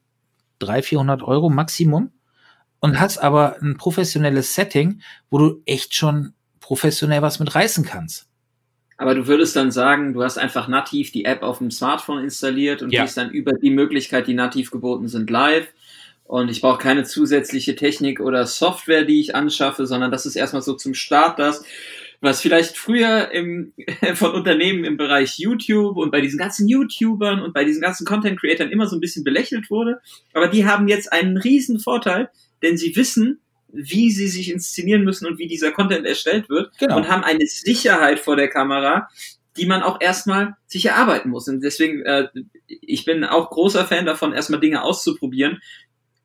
[0.58, 2.10] 300, 400 Euro Maximum
[2.80, 8.28] und hast aber ein professionelles Setting, wo du echt schon professionell was mit reißen kannst.
[8.96, 12.82] Aber du würdest dann sagen, du hast einfach nativ die App auf dem Smartphone installiert
[12.82, 13.02] und Ja.
[13.02, 15.68] gehst dann über die Möglichkeit, die nativ geboten sind, live.
[16.28, 20.60] Und ich brauche keine zusätzliche Technik oder Software, die ich anschaffe, sondern das ist erstmal
[20.60, 21.64] so zum Start das,
[22.20, 23.72] was vielleicht früher im,
[24.14, 28.38] von Unternehmen im Bereich YouTube und bei diesen ganzen YouTubern und bei diesen ganzen Content
[28.38, 30.02] Creatern immer so ein bisschen belächelt wurde.
[30.34, 32.28] Aber die haben jetzt einen riesen Vorteil,
[32.62, 33.40] denn sie wissen,
[33.72, 36.98] wie sie sich inszenieren müssen und wie dieser Content erstellt wird Genau.
[36.98, 39.08] und haben eine Sicherheit vor der Kamera,
[39.56, 41.48] die man auch erstmal sich erarbeiten muss.
[41.48, 42.28] Und deswegen, äh,
[42.66, 45.60] ich bin auch großer Fan davon, erstmal Dinge auszuprobieren.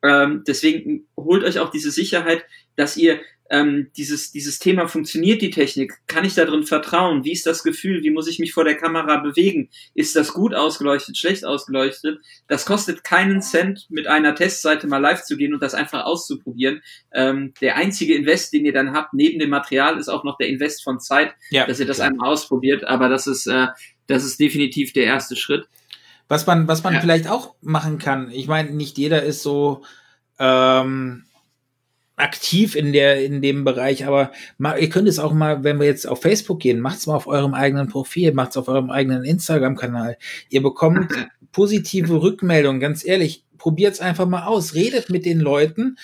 [0.04, 2.44] Ähm, deswegen holt euch auch diese Sicherheit,
[2.76, 7.32] dass ihr ähm, dieses, dieses Thema funktioniert die Technik, kann ich da drin vertrauen, wie
[7.32, 11.16] ist das Gefühl, wie muss ich mich vor der Kamera bewegen, ist das gut ausgeleuchtet,
[11.18, 15.74] schlecht ausgeleuchtet, das kostet keinen Cent, mit einer Testseite mal live zu gehen und das
[15.74, 16.82] einfach auszuprobieren.
[17.12, 20.48] Ähm, der einzige Invest, den ihr dann habt, neben dem Material, ist auch noch der
[20.48, 21.66] Invest von Zeit, Ja.
[21.66, 23.66] dass ihr das einmal ausprobiert, aber das ist, äh,
[24.06, 25.66] das ist definitiv der erste Schritt.
[26.28, 27.00] Was man, was man Ja.
[27.00, 29.82] vielleicht auch machen kann, ich meine, nicht jeder ist so
[30.38, 31.24] ähm,
[32.16, 35.86] aktiv in der in dem Bereich, aber ma, ihr könnt es auch mal, wenn wir
[35.86, 40.16] jetzt auf Facebook gehen, macht's mal auf eurem eigenen Profil, macht's auf eurem eigenen Instagram-Kanal.
[40.48, 41.12] Ihr bekommt
[41.52, 45.96] positive Rückmeldungen, ganz ehrlich, probiert's einfach mal aus, redet mit den Leuten,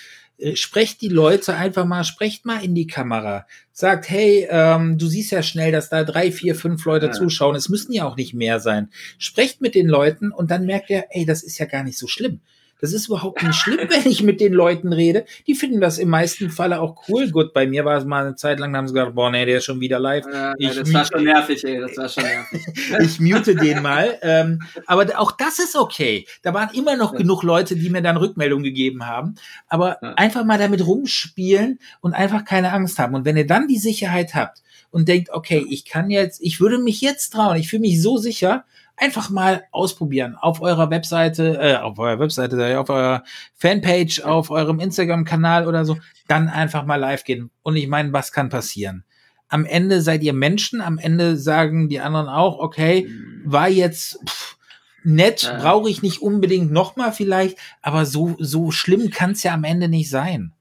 [0.54, 5.32] sprecht die Leute einfach mal, sprecht mal in die Kamera, sagt, hey, ähm, du siehst
[5.32, 7.12] ja schnell, dass da drei, vier, fünf Leute Ja.
[7.12, 8.90] zuschauen, es müssen ja auch nicht mehr sein.
[9.18, 12.06] Sprecht mit den Leuten und dann merkt ihr, ey, das ist ja gar nicht so
[12.06, 12.40] schlimm.
[12.80, 15.24] Das ist überhaupt nicht schlimm, wenn ich mit den Leuten rede.
[15.46, 17.30] Die finden das im meisten Falle auch cool.
[17.30, 19.44] Gut, bei mir war es mal eine Zeit lang, da haben sie gesagt, boah, nee,
[19.44, 20.24] der ist schon wieder live.
[20.26, 22.62] Äh, Ich das war schon nervig, ey, das war schon nervig.
[23.00, 24.18] Ich mute den mal.
[24.22, 26.26] Ähm, aber auch das ist okay.
[26.42, 27.18] Da waren immer noch Ja.
[27.18, 29.34] genug Leute, die mir dann Rückmeldung gegeben haben.
[29.68, 30.14] Aber Ja.
[30.14, 33.14] einfach mal damit rumspielen und einfach keine Angst haben.
[33.14, 36.78] Und wenn ihr dann die Sicherheit habt und denkt, okay, ich kann jetzt, ich würde
[36.78, 38.64] mich jetzt trauen, ich fühle mich so sicher,
[39.00, 40.36] einfach mal ausprobieren.
[40.36, 45.96] Auf eurer Webseite, äh, auf eurer Webseite, auf eurer Fanpage, auf eurem Instagram-Kanal oder so,
[46.28, 47.50] dann einfach mal live gehen.
[47.62, 49.04] Und ich meine, was kann passieren?
[49.48, 53.08] Am Ende seid ihr Menschen, am Ende sagen die anderen auch, okay,
[53.44, 54.56] war jetzt pff,
[55.02, 59.64] nett, brauche ich nicht unbedingt nochmal vielleicht, aber so, so schlimm kann es ja am
[59.64, 60.52] Ende nicht sein.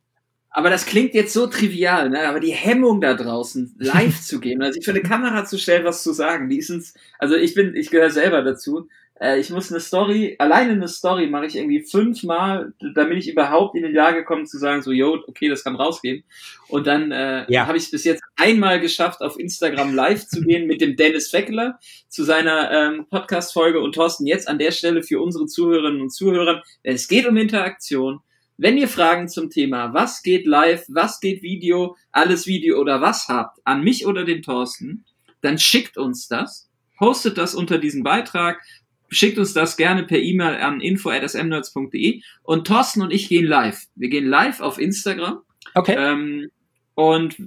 [0.51, 2.27] Aber das klingt jetzt so trivial, ne?
[2.27, 5.85] aber die Hemmung da draußen, live zu gehen, also sich für eine Kamera zu stellen,
[5.85, 8.87] was zu sagen, die ist ins, also ich bin, ich gehöre selber dazu.
[9.21, 13.75] Äh, ich muss eine Story, alleine eine Story mache ich irgendwie fünfmal, damit ich überhaupt
[13.75, 16.23] in die Lage komme zu sagen, so, yo, okay, das kann rausgehen.
[16.67, 17.67] Und dann äh, Ja.
[17.67, 21.29] habe ich es bis jetzt einmal geschafft, auf Instagram live zu gehen mit dem Dennis
[21.29, 23.81] Feckler zu seiner ähm, Podcast-Folge.
[23.81, 28.21] Und Thorsten, jetzt an der Stelle für unsere Zuhörerinnen und Zuhörer, es geht um Interaktion.
[28.61, 33.29] Wenn ihr Fragen zum Thema, was geht live, was geht Video, alles Video oder was
[33.29, 35.05] habt, an mich oder den Thorsten,
[35.39, 38.59] dann schickt uns das, postet das unter diesem Beitrag,
[39.07, 43.85] schickt uns das gerne per E-Mail an info.smnerds.de und Thorsten und ich gehen live.
[43.95, 45.41] Wir gehen live auf Instagram
[45.73, 45.95] Okay.
[45.97, 46.49] ähm,
[46.95, 47.37] und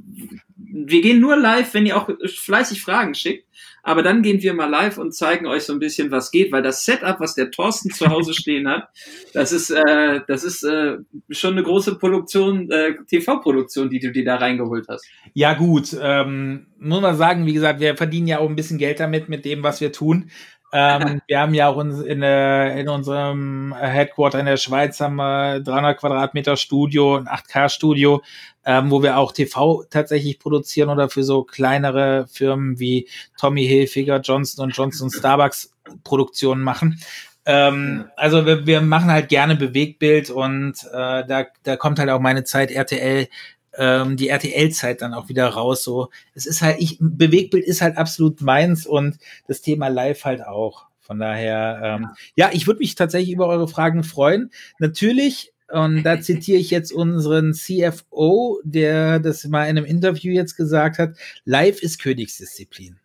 [0.57, 3.47] wir gehen nur live, wenn ihr auch fleißig Fragen schickt.
[3.83, 6.63] Aber dann gehen wir mal live und zeigen euch so ein bisschen, was geht, weil
[6.63, 8.89] das Setup, was der Thorsten zu Hause stehen hat,
[9.35, 10.99] das ist, äh, das ist äh,
[11.31, 15.07] schon eine große Produktion, äh, TV-Produktion, die du dir da reingeholt hast.
[15.35, 15.97] Ja, gut.
[16.01, 19.45] Ähm, muss man sagen, wie gesagt, wir verdienen ja auch ein bisschen Geld damit, mit
[19.45, 20.31] dem, was wir tun.
[20.75, 25.17] Ähm, wir haben ja auch uns in, äh, in unserem Headquarter in der Schweiz haben
[25.17, 28.23] wir 300 Quadratmeter Studio, ein 8K-Studio,
[28.65, 33.07] ähm, wo wir auch TV tatsächlich produzieren oder für so kleinere Firmen wie
[33.39, 36.99] Tommy Hilfiger, Johnson Johnson, Starbucks Produktionen machen.
[37.45, 42.21] Ähm, also wir, wir machen halt gerne Bewegtbild und äh, da, da kommt halt auch
[42.21, 43.29] meine Zeit RTL
[43.77, 45.85] ähm, die RTL-Zeit dann auch wieder raus.
[45.85, 50.45] So, es ist halt, ich, Bewegtbild ist halt absolut meins und das Thema Live halt
[50.47, 50.87] auch.
[51.01, 54.51] Von daher, ähm, ja, ich würde mich tatsächlich über eure Fragen freuen.
[54.79, 60.57] Natürlich, und da zitiere ich jetzt unseren CFO, der das mal in einem Interview jetzt
[60.57, 62.99] gesagt hat, Live ist Königsdisziplin.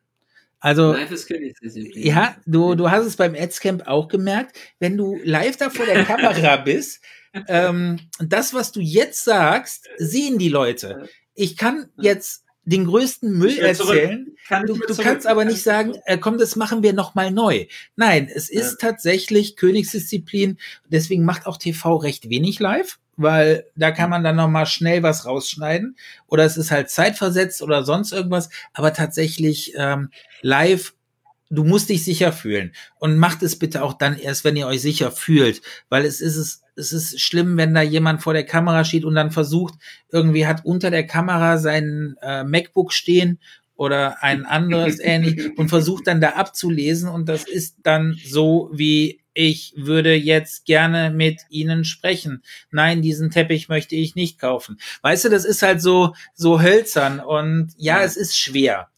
[0.60, 2.06] Also, Live ist Königsdisziplin.
[2.06, 6.04] ja, du, du hast es beim Adscamp auch gemerkt, wenn du live da vor der
[6.06, 7.02] Kamera bist,
[7.48, 11.10] ähm, das, was du jetzt sagst, sehen die Leute.
[11.34, 14.36] Ich kann jetzt den größten Müll erzählen.
[14.46, 17.32] Kann Du, du kannst aber nicht ich sagen, äh, komm, das machen wir noch mal
[17.32, 17.66] neu.
[17.96, 20.58] Nein, es ist tatsächlich Königsdisziplin.
[20.90, 25.02] Deswegen macht auch TV recht wenig live, weil da kann man dann noch mal schnell
[25.02, 25.96] was rausschneiden.
[26.28, 28.50] Oder es ist halt zeitversetzt oder sonst irgendwas.
[28.74, 30.10] Aber tatsächlich ähm,
[30.42, 30.94] live,
[31.50, 32.74] du musst dich sicher fühlen.
[33.00, 35.62] Und macht es bitte auch dann erst, wenn ihr euch sicher fühlt.
[35.88, 39.16] Weil es ist es, es ist schlimm, wenn da jemand vor der Kamera steht und
[39.16, 39.74] dann versucht,
[40.12, 43.40] irgendwie hat unter der Kamera sein äh, MacBook stehen
[43.76, 49.22] oder ein anderes ähnlich und versucht dann da abzulesen und das ist dann so wie
[49.40, 52.42] ich würde jetzt gerne mit Ihnen sprechen.
[52.72, 54.80] Nein, diesen Teppich möchte ich nicht kaufen.
[55.04, 58.04] Weißt du, das ist halt so, so hölzern und ja, ja.
[58.04, 58.90] es ist schwer.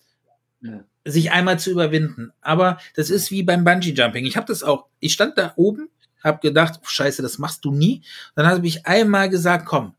[0.62, 0.84] Ja.
[1.06, 2.32] sich einmal zu überwinden.
[2.42, 4.26] Aber das ist wie beim Bungee Jumping.
[4.26, 4.88] Ich habe das auch.
[5.00, 5.90] Ich stand da oben,
[6.24, 8.04] habe gedacht, Scheiße, das machst du nie.
[8.36, 9.96] Dann habe ich einmal gesagt, komm,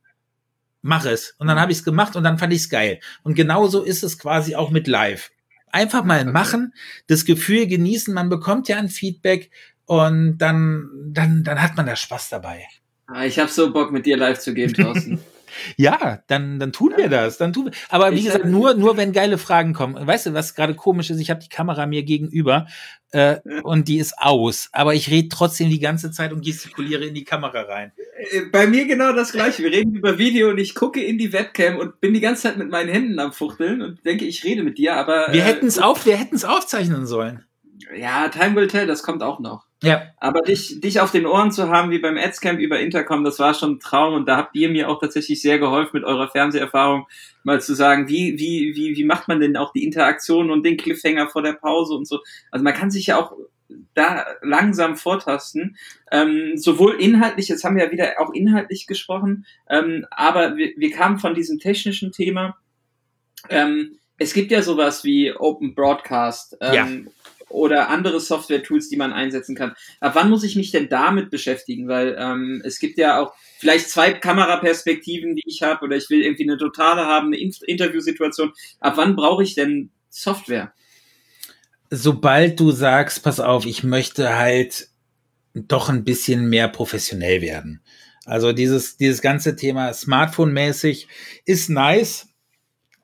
[0.82, 1.34] mach es.
[1.38, 3.00] Und dann habe ich es gemacht und dann fand ich es geil.
[3.22, 5.30] Und genauso ist es quasi auch mit Live.
[5.72, 6.74] Einfach mal machen,
[7.06, 9.50] das Gefühl genießen, man bekommt ja ein Feedback
[9.86, 12.66] und dann, dann, dann hat man da Spaß dabei.
[13.06, 15.20] Ah, ich habe so Bock, mit dir live zu gehen, Thorsten.
[15.76, 17.38] Ja, dann, dann tun wir das.
[17.38, 17.72] Dann tun wir.
[17.88, 20.06] Aber wie gesagt, nur, nur wenn geile Fragen kommen.
[20.06, 21.20] Weißt du, was gerade komisch ist?
[21.20, 22.66] Ich habe die Kamera mir gegenüber
[23.12, 24.68] äh, und die ist aus.
[24.72, 27.92] Aber ich rede trotzdem die ganze Zeit und gestikuliere in die Kamera rein.
[28.30, 29.62] Äh, bei mir genau das gleiche.
[29.62, 32.56] Wir reden über Video und ich gucke in die Webcam und bin die ganze Zeit
[32.56, 35.28] mit meinen Händen am Fuchteln und denke, ich rede mit dir, aber.
[35.32, 37.44] Wir äh, hätten es auf, wir hätten es aufzeichnen sollen.
[37.96, 39.64] Ja, Time will tell, das kommt auch noch.
[39.82, 40.02] Ja.
[40.18, 43.54] Aber dich, dich auf den Ohren zu haben, wie beim Adscamp über Intercom, das war
[43.54, 47.06] schon ein Traum und da habt ihr mir auch tatsächlich sehr geholfen mit eurer Fernseherfahrung,
[47.44, 50.76] mal zu sagen, wie, wie, wie, wie macht man denn auch die Interaktion und den
[50.76, 52.20] Cliffhanger vor der Pause und so.
[52.50, 53.32] Also man kann sich ja auch
[53.94, 55.76] da langsam vortasten.
[56.10, 60.90] Ähm, sowohl inhaltlich, jetzt haben wir ja wieder auch inhaltlich gesprochen, ähm, aber wir, wir
[60.90, 62.58] kamen von diesem technischen Thema.
[63.48, 66.86] Ähm, es gibt ja sowas wie Open Broadcast ähm, ja
[67.50, 69.74] oder andere Software-Tools, die man einsetzen kann.
[70.00, 71.88] Ab wann muss ich mich denn damit beschäftigen?
[71.88, 76.22] Weil ähm, es gibt ja auch vielleicht zwei Kameraperspektiven, die ich habe, oder ich will
[76.22, 78.52] irgendwie eine totale haben, eine In Interviewsituation.
[78.78, 80.72] Ab wann brauche ich denn Software?
[81.90, 84.88] Sobald du sagst, pass auf, ich möchte halt
[85.54, 87.82] doch ein bisschen mehr professionell werden.
[88.24, 91.08] Also dieses, dieses ganze Thema Smartphone-mäßig
[91.46, 92.28] ist nice,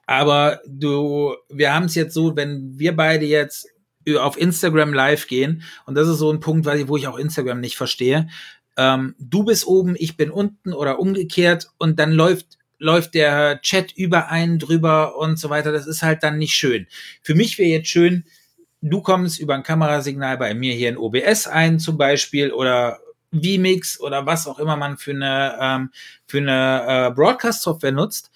[0.07, 3.67] aber du, wir haben es jetzt so, wenn wir beide jetzt
[4.15, 5.63] auf Instagram live gehen.
[5.85, 8.29] Und das ist so ein Punkt, wo ich auch Instagram nicht verstehe.
[8.77, 13.93] Ähm, du bist oben, ich bin unten oder umgekehrt und dann läuft läuft der Chat
[13.93, 15.73] über einen drüber und so weiter.
[15.73, 16.87] Das ist halt dann nicht schön.
[17.23, 18.25] Für mich wäre jetzt schön,
[18.83, 23.01] du kommst über ein Kamerasignal bei mir hier in OBS ein zum Beispiel oder
[23.33, 25.91] vMix oder was auch immer man für eine, ähm,
[26.27, 28.31] für eine äh, Broadcast-Software nutzt.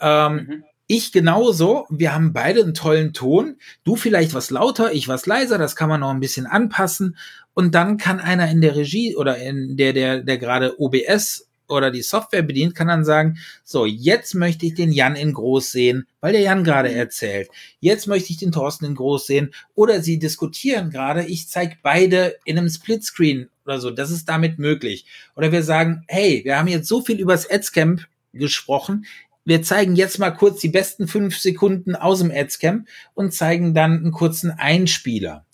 [0.00, 0.64] Ähm, mhm.
[0.88, 1.86] Ich genauso.
[1.90, 3.56] Wir haben beide einen tollen Ton.
[3.82, 5.58] Du vielleicht was lauter, ich was leiser.
[5.58, 7.16] Das kann man noch ein bisschen anpassen.
[7.54, 11.90] Und dann kann einer in der Regie oder in der, der, der gerade OBS oder
[11.90, 16.06] die Software bedient, kann dann sagen, so, jetzt möchte ich den Jan in groß sehen,
[16.20, 17.48] weil der Jan gerade erzählt.
[17.80, 19.52] Jetzt möchte ich den Thorsten in groß sehen.
[19.74, 23.90] Oder sie diskutieren gerade, ich zeige beide in einem Splitscreen oder so.
[23.90, 25.06] Das ist damit möglich.
[25.34, 29.06] Oder wir sagen, hey, wir haben jetzt so viel übers Adscamp gesprochen
[29.46, 33.92] wir zeigen jetzt mal kurz die besten fünf Sekunden aus dem Adscam und zeigen dann
[33.92, 35.46] einen kurzen Einspieler.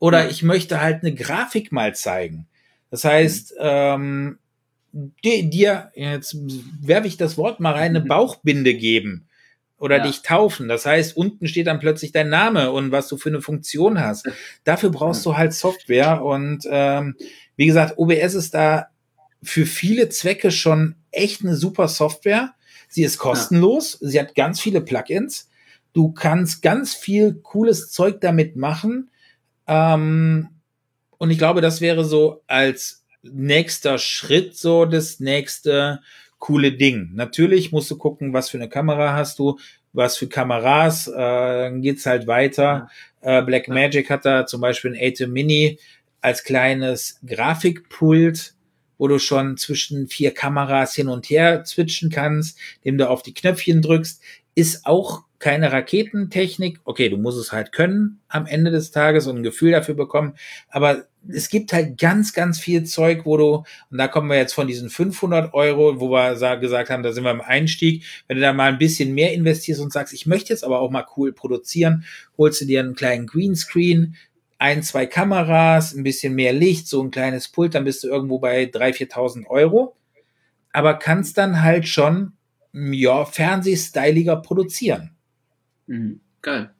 [0.00, 2.46] Oder ich möchte halt eine Grafik mal zeigen.
[2.90, 4.38] Das heißt, ähm,
[4.92, 6.36] dir, jetzt
[6.80, 9.26] werfe ich das Wort mal rein, eine Bauchbinde geben
[9.76, 10.06] oder ja.
[10.06, 10.68] dich taufen.
[10.68, 14.26] Das heißt, unten steht dann plötzlich dein Name und was du für eine Funktion hast.
[14.64, 17.16] Dafür brauchst du halt Software und ähm,
[17.56, 18.86] wie gesagt, OBS ist da
[19.42, 22.54] für viele Zwecke schon echt eine super Software.
[22.94, 23.98] Sie ist kostenlos.
[24.00, 24.08] Ja.
[24.08, 25.50] Sie hat ganz viele Plugins.
[25.92, 29.10] Du kannst ganz viel cooles Zeug damit machen.
[29.66, 30.48] Ähm,
[31.18, 36.02] und ich glaube, das wäre so als nächster Schritt so das nächste
[36.38, 37.10] coole Ding.
[37.14, 39.58] Natürlich musst du gucken, was für eine Kamera hast du,
[39.92, 42.88] was für Kameras, äh, dann geht's halt weiter.
[43.24, 43.40] Ja.
[43.40, 45.80] Äh, Black Magic hat da zum Beispiel ein Atem Mini
[46.20, 48.53] als kleines Grafikpult
[48.98, 53.34] wo du schon zwischen vier Kameras hin und her switchen kannst, indem du auf die
[53.34, 54.22] Knöpfchen drückst,
[54.54, 56.80] ist auch keine Raketentechnik.
[56.84, 60.34] Okay, du musst es halt können am Ende des Tages und ein Gefühl dafür bekommen.
[60.70, 64.54] Aber es gibt halt ganz, ganz viel Zeug, wo du, und da kommen wir jetzt
[64.54, 68.04] von diesen 500 Euro, wo wir gesagt haben, da sind wir im Einstieg.
[68.26, 70.90] Wenn du da mal ein bisschen mehr investierst und sagst, ich möchte jetzt aber auch
[70.90, 72.04] mal cool produzieren,
[72.38, 74.16] holst du dir einen kleinen Greenscreen,
[74.64, 78.38] ein, zwei Kameras, ein bisschen mehr Licht, so ein kleines Pult, dann bist du irgendwo
[78.38, 79.94] bei 3.000, 4.000 Euro.
[80.72, 82.32] Aber kannst dann halt schon,
[82.72, 85.16] ja, fernsehstyliger produzieren.
[85.86, 86.74] Mhm, geil.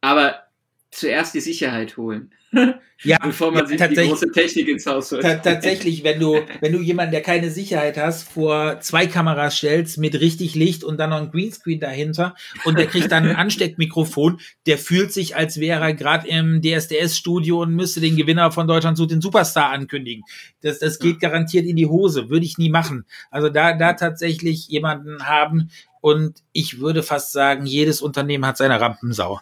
[0.00, 0.44] Aber
[0.90, 2.32] zuerst die Sicherheit holen.
[3.02, 5.22] Ja, bevor man ja, sich die tatsächlich- große Technik ins Haus holt.
[5.22, 9.96] Ta- Tatsächlich, wenn du, wenn du jemanden, der keine Sicherheit hast, vor zwei Kameras stellst
[9.96, 12.34] mit richtig Licht und dann noch ein Greenscreen dahinter
[12.64, 17.62] und der kriegt dann ein Ansteckmikrofon, der fühlt sich, als wäre er gerade im DSDS-Studio
[17.62, 20.24] und müsste den Gewinner von Deutschland sucht den Superstar ankündigen.
[20.60, 23.06] Das, das geht garantiert in die Hose, würde ich nie machen.
[23.30, 25.70] Also da, da tatsächlich jemanden haben
[26.02, 29.40] und ich würde fast sagen, jedes Unternehmen hat seine Rampensau.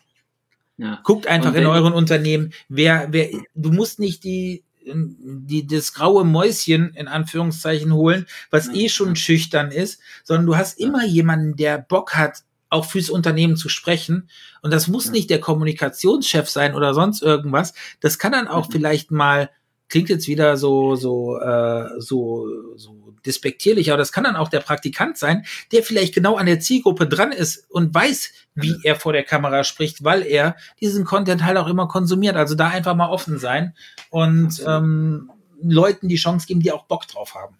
[0.78, 1.00] Ja.
[1.04, 5.92] Guckt einfach Und in wenn- euren Unternehmen, wer, wer, du musst nicht die, die, das
[5.92, 11.56] graue Mäuschen in Anführungszeichen holen, was eh schon schüchtern ist, sondern du hast immer jemanden,
[11.56, 14.28] der Bock hat, auch fürs Unternehmen zu sprechen.
[14.62, 17.74] Und das muss nicht der Kommunikationschef sein oder sonst irgendwas.
[18.00, 19.50] Das kann dann auch vielleicht mal,
[19.88, 24.60] klingt jetzt wieder so, so, äh, so, so despektierlich, aber das kann dann auch der
[24.60, 29.12] Praktikant sein, der vielleicht genau an der Zielgruppe dran ist und weiß, wie er vor
[29.12, 32.36] der Kamera spricht, weil er diesen Content halt auch immer konsumiert.
[32.36, 33.74] Also da einfach mal offen sein
[34.10, 35.30] und ähm,
[35.62, 37.56] Leuten die Chance geben, die auch Bock drauf haben.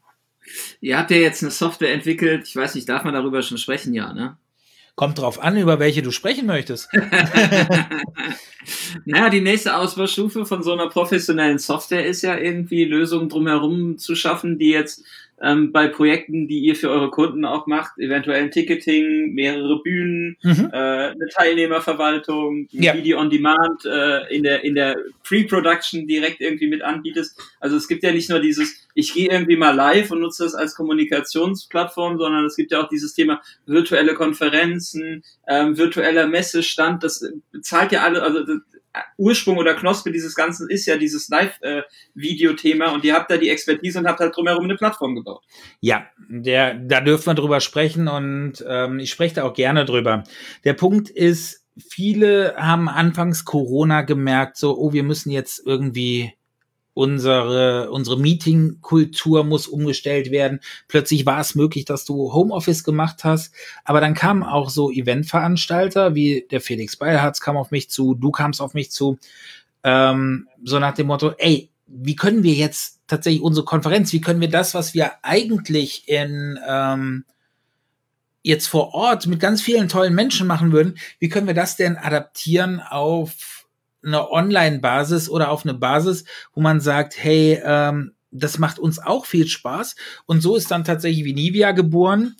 [0.80, 3.92] Ihr habt ja jetzt eine Software entwickelt, ich weiß nicht, darf man darüber schon sprechen?
[3.92, 4.38] Ja, ne?
[4.94, 6.88] Kommt drauf an, über welche du sprechen möchtest.
[9.04, 14.16] naja, die nächste Ausbaustufe von so einer professionellen Software ist ja irgendwie Lösungen drumherum zu
[14.16, 15.04] schaffen, die jetzt
[15.42, 20.36] ähm, bei Projekten, die ihr für eure Kunden auch macht, eventuell ein Ticketing, mehrere Bühnen,
[20.42, 20.70] Mhm.
[20.72, 22.94] äh, eine Teilnehmerverwaltung, Ja.
[22.94, 27.40] Video on Demand äh, in der in der Pre-Production direkt irgendwie mit anbietest.
[27.60, 30.54] Also es gibt ja nicht nur dieses, ich gehe irgendwie mal live und nutze das
[30.54, 37.02] als Kommunikationsplattform, sondern es gibt ja auch dieses Thema virtuelle Konferenzen, ähm, virtueller Messestand.
[37.04, 38.58] Das bezahlt ja alle, also das,
[39.16, 43.98] Ursprung oder Knospe dieses Ganzen ist ja dieses Live-Video-Thema und ihr habt da die Expertise
[43.98, 45.44] und habt halt drumherum eine Plattform gebaut.
[45.80, 50.24] Ja, der, da dürfen wir drüber sprechen und ähm, ich spreche da auch gerne drüber.
[50.64, 56.32] Der Punkt ist, viele haben anfangs Corona gemerkt, so, oh, wir müssen jetzt irgendwie
[56.98, 60.58] unsere, unsere Meeting-Kultur muss umgestellt werden.
[60.88, 66.16] Plötzlich war es möglich, dass du Homeoffice gemacht hast, aber dann kamen auch so Eventveranstalter
[66.16, 69.16] wie der Felix Beilharz kam auf mich zu, du kamst auf mich zu,
[69.84, 74.40] ähm, so nach dem Motto, ey, wie können wir jetzt tatsächlich unsere Konferenz, wie können
[74.40, 77.24] wir das, was wir eigentlich in ähm,
[78.42, 81.96] jetzt vor Ort mit ganz vielen tollen Menschen machen würden, wie können wir das denn
[81.96, 83.57] adaptieren auf
[84.04, 89.26] eine Online-Basis oder auf eine Basis, wo man sagt, hey, ähm, das macht uns auch
[89.26, 89.96] viel Spaß.
[90.26, 92.36] Und so ist dann tatsächlich Vinivia geboren.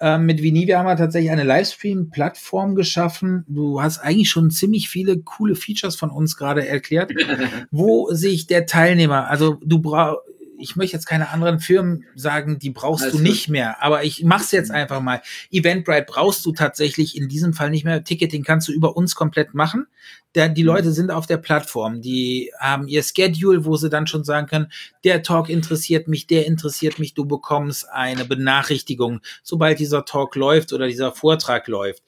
[0.00, 3.44] Ähm, mit Vinivia haben wir tatsächlich eine Livestream-Plattform geschaffen.
[3.48, 7.12] Du hast eigentlich schon ziemlich viele coole Features von uns gerade erklärt
[7.70, 10.18] wo sich der Teilnehmer, also du brauchst,
[10.62, 14.24] ich möchte jetzt keine anderen Firmen sagen, die brauchst Alles du nicht mehr, aber ich
[14.24, 15.20] mach's jetzt einfach mal.
[15.50, 18.04] Eventbrite brauchst du tatsächlich in diesem Fall nicht mehr.
[18.04, 19.86] Ticketing kannst du über uns komplett machen.
[20.34, 20.68] Der, die Mhm.
[20.68, 24.72] Leute sind auf der Plattform, die haben ihr Schedule, wo sie dann schon sagen können,
[25.04, 30.72] der Talk interessiert mich, der interessiert mich, du bekommst eine Benachrichtigung, sobald dieser Talk läuft
[30.72, 32.02] oder dieser Vortrag läuft.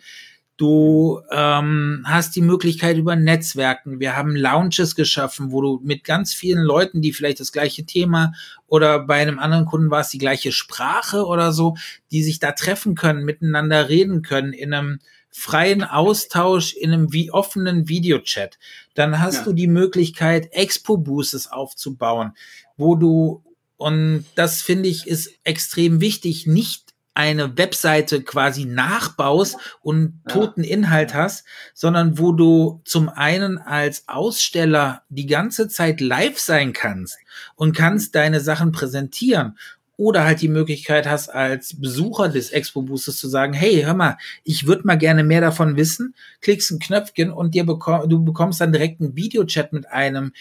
[0.57, 3.98] Du ähm, hast die Möglichkeit über Netzwerken.
[3.98, 8.32] Wir haben Lounges geschaffen, wo du mit ganz vielen Leuten, die vielleicht das gleiche Thema
[8.68, 11.76] oder bei einem anderen Kunden war es die gleiche Sprache oder so,
[12.12, 17.32] die sich da treffen können, miteinander reden können in einem freien Austausch, in einem wie
[17.32, 18.57] offenen Videochat.
[18.94, 19.44] Dann hast Ja.
[19.46, 22.30] du die Möglichkeit, Expo-Boosters aufzubauen,
[22.76, 23.42] wo du,
[23.76, 30.35] und das finde ich ist extrem wichtig, nicht eine Webseite quasi nachbaust und Ja.
[30.35, 36.73] toten Inhalt hast, sondern wo du zum einen als Aussteller die ganze Zeit live sein
[36.73, 37.17] kannst
[37.55, 39.57] und kannst deine Sachen präsentieren
[39.97, 44.17] oder halt die Möglichkeit hast, als Besucher des Expo Boosters zu sagen, hey, hör mal,
[44.43, 48.61] ich würde mal gerne mehr davon wissen, klickst ein Knöpfchen und dir bekomm, du bekommst
[48.61, 50.33] dann direkt einen Videochat mit einem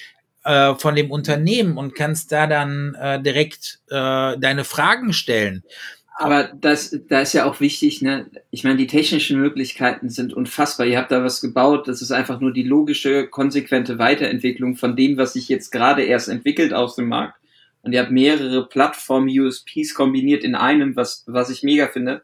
[0.43, 5.63] äh, von dem Unternehmen und kannst da dann äh, direkt äh, deine Fragen stellen.
[6.15, 8.29] Aber das, da ist ja auch wichtig, ne?
[8.51, 10.85] Ich meine, die technischen Möglichkeiten sind unfassbar.
[10.85, 11.87] Ihr habt da was gebaut.
[11.87, 16.29] Das ist einfach nur die logische, konsequente Weiterentwicklung von dem, was sich jetzt gerade erst
[16.29, 17.39] entwickelt aus dem Markt.
[17.81, 22.23] Und ihr habt mehrere Plattform-USPs kombiniert in einem, was, was ich mega finde.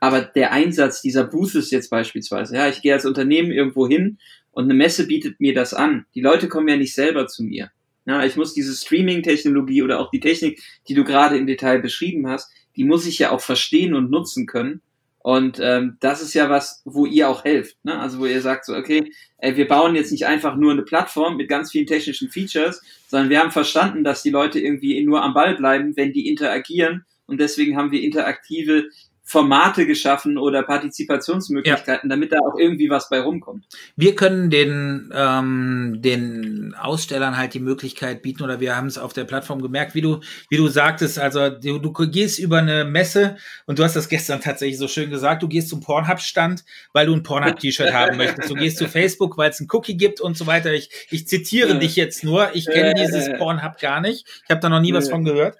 [0.00, 4.18] Aber der Einsatz dieser Booths jetzt beispielsweise, ja, ich gehe als Unternehmen irgendwo hin
[4.52, 6.06] und eine Messe bietet mir das an.
[6.14, 7.70] Die Leute kommen ja nicht selber zu mir.
[8.06, 12.28] Ja, ich muss diese Streaming-Technologie oder auch die Technik, die du gerade im Detail beschrieben
[12.28, 12.50] hast,
[12.80, 14.80] die muss ich ja auch verstehen und nutzen können.
[15.18, 17.76] Und ähm, das ist ja was, wo ihr auch helft.
[17.84, 18.00] Ne?
[18.00, 21.36] Also wo ihr sagt so, okay, ey, wir bauen jetzt nicht einfach nur eine Plattform
[21.36, 25.34] mit ganz vielen technischen Features, sondern wir haben verstanden, dass die Leute irgendwie nur am
[25.34, 27.04] Ball bleiben, wenn die interagieren.
[27.26, 28.88] Und deswegen haben wir interaktive
[29.30, 32.16] Formate geschaffen oder Partizipationsmöglichkeiten, ja.
[32.16, 33.64] damit da auch irgendwie was bei rumkommt.
[33.94, 39.12] Wir können den, ähm, den Ausstellern halt die Möglichkeit bieten oder wir haben es auf
[39.12, 40.18] der Plattform gemerkt, wie du,
[40.48, 44.40] wie du sagtest, also du, du gehst über eine Messe und du hast das gestern
[44.40, 48.50] tatsächlich so schön gesagt, du gehst zum Pornhub-Stand, weil du ein Pornhub-T-Shirt haben möchtest.
[48.50, 50.72] Du gehst zu Facebook, weil es ein Cookie gibt und so weiter.
[50.72, 51.74] Ich, ich zitiere ja.
[51.74, 52.52] dich jetzt nur.
[52.54, 54.26] Ich kenne dieses Pornhub gar nicht.
[54.42, 55.56] Ich habe da noch nie was von gehört.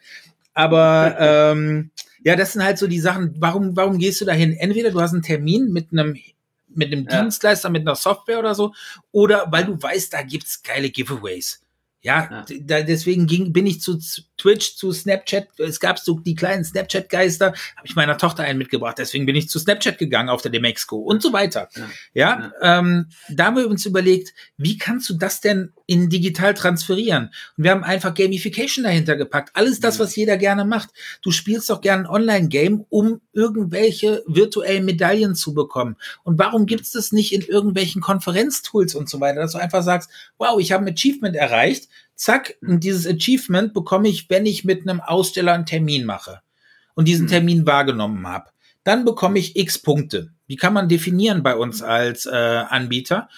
[0.55, 1.93] Aber ähm,
[2.23, 3.35] ja, das sind halt so die Sachen.
[3.39, 4.53] Warum, warum gehst du dahin?
[4.53, 6.17] Entweder du hast einen Termin mit einem
[6.73, 7.23] mit einem ja.
[7.23, 8.73] Dienstleister, mit einer Software oder so,
[9.11, 11.63] oder weil du weißt, da gibt's geile Giveaways.
[12.03, 12.59] Ja, ja.
[12.61, 13.99] Da, deswegen ging, bin ich zu
[14.41, 15.49] Twitch, zu Snapchat.
[15.59, 18.97] Es gab so die kleinen Snapchat-Geister, habe ich meiner Tochter einen mitgebracht.
[18.99, 21.69] Deswegen bin ich zu Snapchat gegangen auf der Demexco und so weiter.
[22.15, 22.79] Ja, ja.
[22.79, 27.31] Ähm, da haben wir uns überlegt, wie kannst du das denn in digital transferieren?
[27.57, 29.51] Und wir haben einfach Gamification dahinter gepackt.
[29.55, 30.91] Alles das, was jeder gerne macht.
[31.23, 35.97] Du spielst doch gerne ein Online-Game, um irgendwelche virtuellen Medaillen zu bekommen.
[36.23, 39.83] Und warum gibt es das nicht in irgendwelchen Konferenztools und so weiter, dass du einfach
[39.83, 41.89] sagst, wow, ich habe ein Achievement erreicht
[42.21, 46.41] zack, und dieses Achievement bekomme ich, wenn ich mit einem Aussteller einen Termin mache
[46.95, 47.31] und diesen mhm.
[47.31, 48.51] Termin wahrgenommen habe.
[48.85, 50.31] Dann bekomme ich x Punkte.
[50.49, 53.29] Die kann man definieren bei uns als äh, Anbieter,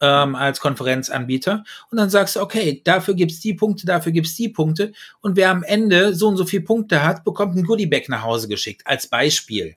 [0.00, 1.64] ähm, als Konferenzanbieter.
[1.90, 4.92] Und dann sagst du, okay, dafür gibt's die Punkte, dafür gibt's die Punkte.
[5.20, 8.48] Und wer am Ende so und so viele Punkte hat, bekommt ein Goodiebag nach Hause
[8.48, 9.76] geschickt, als Beispiel.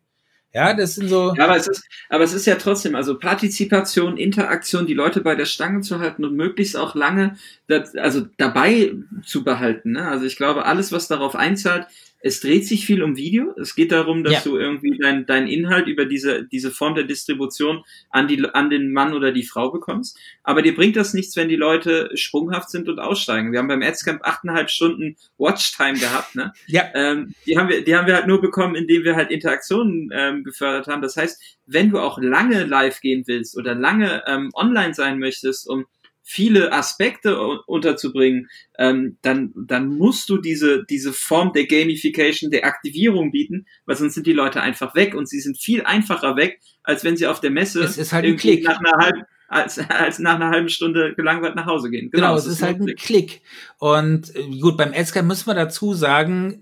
[0.53, 1.33] Ja, das sind so.
[1.35, 5.35] Ja, aber es ist, aber es ist ja trotzdem, also Partizipation, Interaktion, die Leute bei
[5.35, 7.37] der Stange zu halten und möglichst auch lange,
[7.67, 8.93] das, also dabei
[9.25, 9.91] zu behalten.
[9.91, 10.07] Ne?
[10.07, 11.87] Also ich glaube, alles, was darauf einzahlt,
[12.19, 13.53] es dreht sich viel um Video.
[13.59, 14.41] Es geht darum, dass ja.
[14.43, 18.91] du irgendwie deinen dein Inhalt über diese, diese Form der Distribution an, die, an den
[18.91, 20.17] Mann oder die Frau bekommst.
[20.43, 23.51] Aber dir bringt das nichts, wenn die Leute sprunghaft sind und aussteigen.
[23.51, 26.35] Wir haben beim Adscamp achteinhalb Stunden Watchtime gehabt.
[26.35, 26.53] Ne?
[26.67, 26.83] Ja.
[26.95, 30.43] Ähm, die, haben wir, die haben wir halt nur bekommen, indem wir halt Interaktionen ähm,
[30.43, 31.01] gefördert haben.
[31.01, 35.67] Das heißt, wenn du auch lange live gehen willst oder lange ähm, online sein möchtest,
[35.69, 35.85] um
[36.29, 43.31] viele Aspekte unterzubringen, ähm, dann, dann musst du diese, diese Form der Gamification, der Aktivierung
[43.31, 47.05] bieten, weil sonst sind die Leute einfach weg und sie sind viel einfacher weg, als
[47.05, 48.65] wenn sie auf der Messe es ist halt ein Klick.
[48.65, 52.11] nach einer halben als, als nach einer halben Stunde gelangweilt nach Hause gehen.
[52.11, 52.99] Genau, genau es ist, ist halt ein Klick.
[52.99, 53.41] Klick.
[53.77, 56.61] Und äh, gut, beim Edscan müssen wir dazu sagen,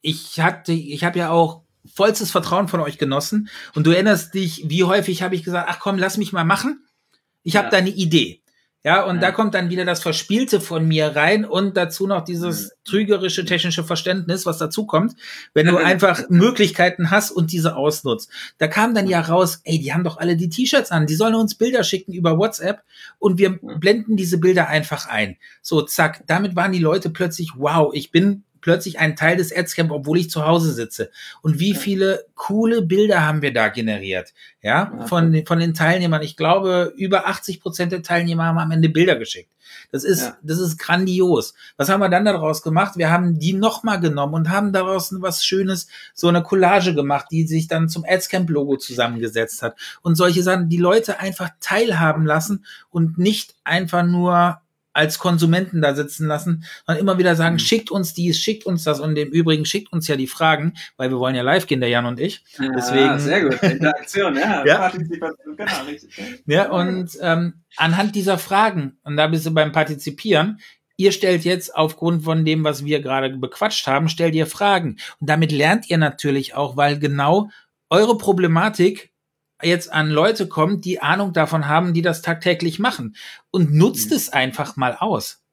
[0.00, 1.60] ich hatte, ich habe ja auch
[1.94, 5.78] vollstes Vertrauen von euch genossen und du erinnerst dich, wie häufig habe ich gesagt, ach
[5.78, 6.86] komm, lass mich mal machen.
[7.42, 7.72] Ich habe ja.
[7.72, 8.40] da eine Idee.
[8.86, 9.22] Ja, und ja.
[9.22, 13.82] da kommt dann wieder das Verspielte von mir rein und dazu noch dieses trügerische technische
[13.82, 15.14] Verständnis, was dazu kommt,
[15.54, 18.30] wenn du einfach Möglichkeiten hast und diese ausnutzt.
[18.58, 21.34] Da kam dann ja raus, ey, die haben doch alle die T-Shirts an, die sollen
[21.34, 22.82] uns Bilder schicken über WhatsApp
[23.18, 25.38] und wir blenden diese Bilder einfach ein.
[25.62, 29.90] So, zack, damit waren die Leute plötzlich, wow, ich bin plötzlich ein Teil des Adscamp,
[29.90, 31.10] obwohl ich zu Hause sitze.
[31.42, 34.32] Und wie viele coole Bilder haben wir da generiert?
[34.62, 36.22] Ja, von, von den Teilnehmern.
[36.22, 39.50] Ich glaube, über 80 Prozent der Teilnehmer haben am Ende Bilder geschickt.
[39.92, 40.36] Das ist, ja.
[40.42, 41.52] das ist grandios.
[41.76, 42.96] Was haben wir dann daraus gemacht?
[42.96, 47.46] Wir haben die nochmal genommen und haben daraus was Schönes, so eine Collage gemacht, die
[47.46, 49.76] sich dann zum Adscamp-Logo zusammengesetzt hat.
[50.00, 54.58] Und solche Sachen, die Leute einfach teilhaben lassen und nicht einfach nur
[54.94, 57.58] als Konsumenten da sitzen lassen, sondern immer wieder sagen, mhm.
[57.58, 61.10] schickt uns dies, schickt uns das und im Übrigen schickt uns ja die Fragen, weil
[61.10, 62.42] wir wollen ja live gehen, der Jan und ich.
[62.58, 64.78] Ja, Deswegen, sehr gut, Interaktion, ja, ja.
[64.78, 66.16] Partizipation, genau, richtig.
[66.46, 70.60] Ja, und ähm, anhand dieser Fragen, und da bist du beim Partizipieren,
[70.96, 74.96] ihr stellt jetzt aufgrund von dem, was wir gerade bequatscht haben, stellt ihr Fragen.
[75.20, 77.50] Und damit lernt ihr natürlich auch, weil genau
[77.90, 79.10] eure Problematik
[79.64, 83.16] jetzt an Leute kommt, die Ahnung davon haben, die das tagtäglich machen.
[83.50, 84.16] Und nutzt mhm.
[84.16, 85.44] es einfach mal aus.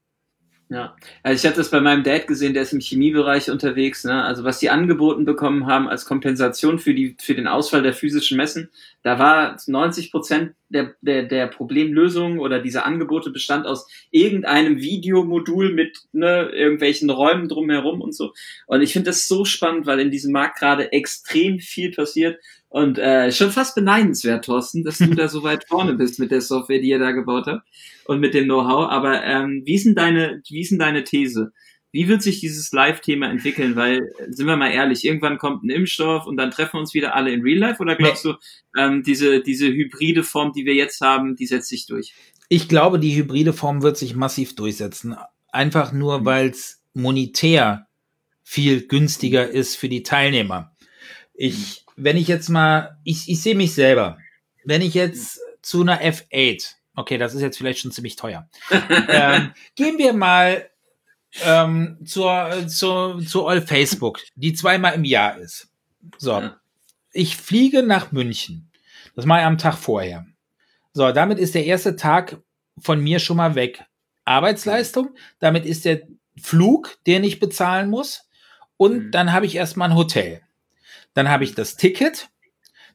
[0.72, 4.06] Ja, also ich hatte das bei meinem Dad gesehen, der ist im Chemiebereich unterwegs.
[4.06, 4.24] Ne?
[4.24, 8.38] Also was die angeboten bekommen haben als Kompensation für die für den Ausfall der physischen
[8.38, 8.70] Messen,
[9.04, 15.74] da war 90 Prozent der, der der Problemlösung oder dieser Angebote bestand aus irgendeinem Videomodul
[15.74, 18.32] mit ne, irgendwelchen Räumen drumherum und so.
[18.66, 22.40] Und ich finde das so spannend, weil in diesem Markt gerade extrem viel passiert
[22.72, 26.40] und äh, schon fast beneidenswert, Thorsten, dass du da so weit vorne bist mit der
[26.40, 27.68] Software, die ihr da gebaut habt
[28.06, 28.90] und mit dem Know-how.
[28.90, 31.52] Aber ähm, wie ist denn deine, wie ist denn deine These?
[31.92, 33.76] Wie wird sich dieses Live-Thema entwickeln?
[33.76, 37.14] Weil, sind wir mal ehrlich, irgendwann kommt ein Impfstoff und dann treffen wir uns wieder
[37.14, 37.82] alle in Real Life?
[37.82, 38.36] Oder glaubst du,
[38.78, 42.14] ähm, diese, diese hybride Form, die wir jetzt haben, die setzt sich durch?
[42.48, 45.18] Ich glaube, die hybride Form wird sich massiv durchsetzen.
[45.52, 46.26] Einfach nur, mhm.
[46.26, 47.88] weil es monetär
[48.44, 50.74] viel günstiger ist für die Teilnehmer.
[51.34, 54.18] Ich wenn ich jetzt mal, ich, ich sehe mich selber,
[54.66, 58.50] wenn ich jetzt zu einer F8, okay, das ist jetzt vielleicht schon ziemlich teuer,
[59.10, 60.70] ähm, gehen wir mal
[61.44, 65.70] ähm, zur, zur, zur All Facebook, die zweimal im Jahr ist.
[66.18, 66.50] So.
[67.14, 68.72] ich fliege nach München.
[69.16, 70.26] Das mache ich am Tag vorher.
[70.94, 72.42] So, damit ist der erste Tag
[72.80, 73.84] von mir schon mal weg.
[74.26, 76.02] Arbeitsleistung, damit ist der
[76.42, 78.28] Flug, den ich bezahlen muss.
[78.78, 79.12] Und mhm.
[79.12, 80.42] dann habe ich erstmal ein Hotel.
[81.14, 82.30] Dann habe ich das Ticket.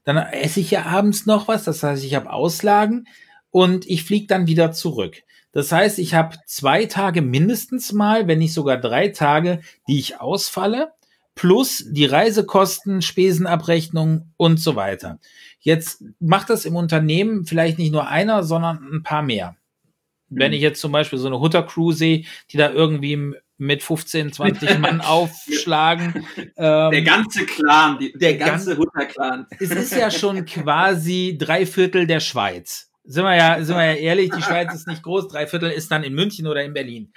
[0.04, 1.64] Dann esse ich ja abends noch was.
[1.64, 3.06] Das heißt, ich habe Auslagen
[3.50, 5.22] und ich fliege dann wieder zurück.
[5.52, 10.20] Das heißt, ich habe zwei Tage mindestens mal, wenn nicht sogar drei Tage, die ich
[10.20, 10.92] ausfalle,
[11.34, 15.18] plus die Reisekosten, Spesenabrechnung und so weiter.
[15.60, 19.56] Jetzt macht das im Unternehmen vielleicht nicht nur einer, sondern ein paar mehr.
[20.28, 20.56] Wenn mhm.
[20.56, 24.78] ich jetzt zum Beispiel so eine Hutter Crew sehe, die da irgendwie mit 15, 20
[24.78, 26.26] Mann aufschlagen.
[26.56, 29.46] Ähm, der ganze Clan, die, der, der ganze Hutter Clan.
[29.58, 32.90] Es ist ja schon quasi drei Viertel der Schweiz.
[33.04, 35.90] Sind wir ja, sind wir ja ehrlich, die Schweiz ist nicht groß, drei Viertel ist
[35.90, 37.12] dann in München oder in Berlin.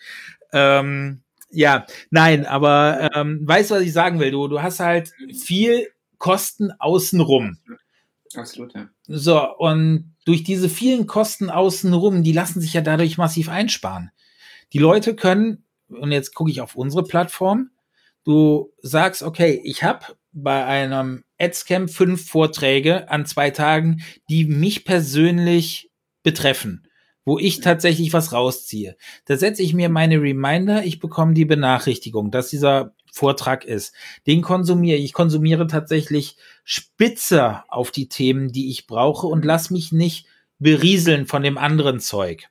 [0.53, 4.31] Ähm, ja, nein, aber ähm, weißt du, was ich sagen will?
[4.31, 5.87] Du, du hast halt viel
[6.19, 7.57] Kosten außenrum.
[8.35, 8.89] Absolut, ja.
[9.07, 14.11] So, und durch diese vielen Kosten außenrum, die lassen sich ja dadurch massiv einsparen.
[14.73, 17.71] Die Leute können, und jetzt gucke ich auf unsere Plattform,
[18.23, 24.85] du sagst, okay, ich habe bei einem Adscamp fünf Vorträge an zwei Tagen, die mich
[24.85, 25.89] persönlich
[26.23, 26.87] betreffen,
[27.25, 28.95] wo ich tatsächlich was rausziehe.
[29.25, 33.93] Da setze ich mir meine Reminder, ich bekomme die Benachrichtigung, dass dieser Vortrag ist.
[34.27, 35.13] Den konsumiere ich.
[35.13, 40.27] konsumiere tatsächlich spitzer auf die Themen, die ich brauche und lass mich nicht
[40.59, 42.49] berieseln von dem anderen Zeug.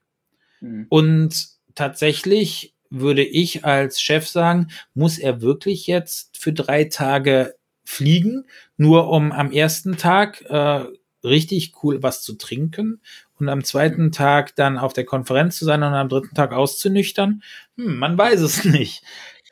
[0.61, 0.87] Mhm.
[0.89, 8.47] Und tatsächlich würde ich als Chef sagen, muss er wirklich jetzt für drei Tage fliegen,
[8.77, 10.85] nur um am ersten Tag äh,
[11.25, 13.01] richtig cool was zu trinken
[13.39, 17.43] und am zweiten Tag dann auf der Konferenz zu sein und am dritten Tag auszunüchtern?
[17.77, 19.03] Hm, man weiß es nicht.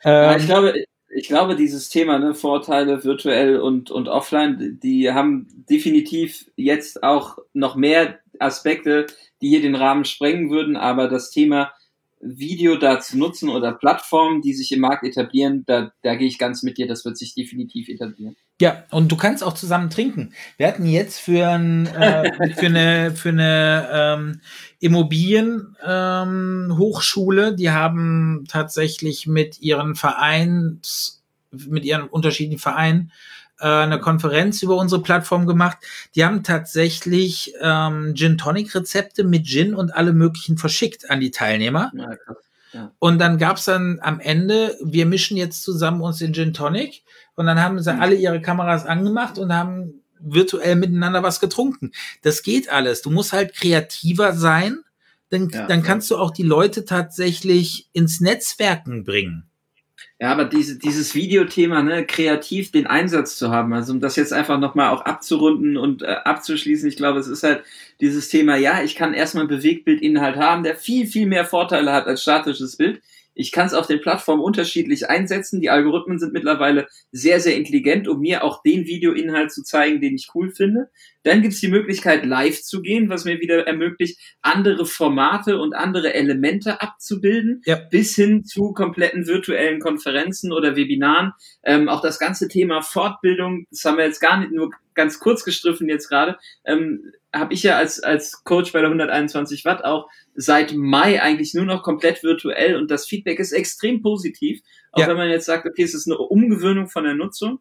[0.03, 0.73] Ähm, ich glaube,
[1.09, 7.37] ich glaube, dieses Thema, ne, Vorteile virtuell und, und offline, die haben definitiv jetzt auch
[7.53, 9.07] noch mehr Aspekte,
[9.41, 11.71] die hier den Rahmen sprengen würden, aber das Thema
[12.19, 16.39] Video da zu nutzen oder Plattformen, die sich im Markt etablieren, da, da gehe ich
[16.39, 18.35] ganz mit dir, das wird sich definitiv etablieren.
[18.59, 20.33] Ja, und du kannst auch zusammen trinken.
[20.57, 24.41] Wir hatten jetzt für, ein, äh, für eine, für eine ähm,
[24.79, 33.11] Immobilienhochschule, ähm, die haben tatsächlich mit ihren Vereins, mit ihren unterschiedlichen Vereinen
[33.59, 35.77] äh, eine Konferenz über unsere Plattform gemacht.
[36.15, 41.31] Die haben tatsächlich ähm, Gin Tonic Rezepte mit Gin und alle möglichen verschickt an die
[41.31, 41.91] Teilnehmer.
[41.95, 42.09] Ja,
[42.73, 42.91] ja.
[42.99, 47.03] Und dann gab's dann am Ende, wir mischen jetzt zusammen uns den Gin Tonic
[47.35, 48.01] und dann haben sie mhm.
[48.01, 51.91] alle ihre Kameras angemacht und haben virtuell miteinander was getrunken.
[52.23, 53.01] Das geht alles.
[53.01, 54.79] Du musst halt kreativer sein,
[55.29, 59.49] dann, ja, dann kannst du auch die Leute tatsächlich ins Netzwerken bringen.
[60.19, 64.33] Ja, aber diese, dieses Videothema, ne, kreativ den Einsatz zu haben, also um das jetzt
[64.33, 67.63] einfach nochmal auch abzurunden und äh, abzuschließen, ich glaube, es ist halt
[68.01, 72.21] dieses Thema, ja, ich kann erstmal Bewegtbildinhalt haben, der viel, viel mehr Vorteile hat als
[72.23, 73.01] statisches Bild.
[73.37, 75.61] Ich kann es auf den Plattformen unterschiedlich einsetzen.
[75.61, 80.15] Die Algorithmen sind mittlerweile sehr, sehr intelligent, um mir auch den Videoinhalt zu zeigen, den
[80.15, 80.89] ich cool finde.
[81.23, 86.13] Dann gibt's die Möglichkeit, live zu gehen, was mir wieder ermöglicht, andere Formate und andere
[86.13, 87.75] Elemente abzubilden, ja.
[87.75, 91.33] bis hin zu kompletten virtuellen Konferenzen oder Webinaren.
[91.63, 95.43] Ähm, auch das ganze Thema Fortbildung, das haben wir jetzt gar nicht nur ganz kurz
[95.43, 100.09] gestriffen jetzt gerade, ähm, habe ich ja als, als Coach bei der 121 Watt auch
[100.35, 104.61] seit Mai eigentlich nur noch komplett virtuell und das Feedback ist extrem positiv,
[104.91, 105.07] auch ja.
[105.07, 107.59] wenn man jetzt sagt, okay, es ist eine Umgewöhnung von der Nutzung.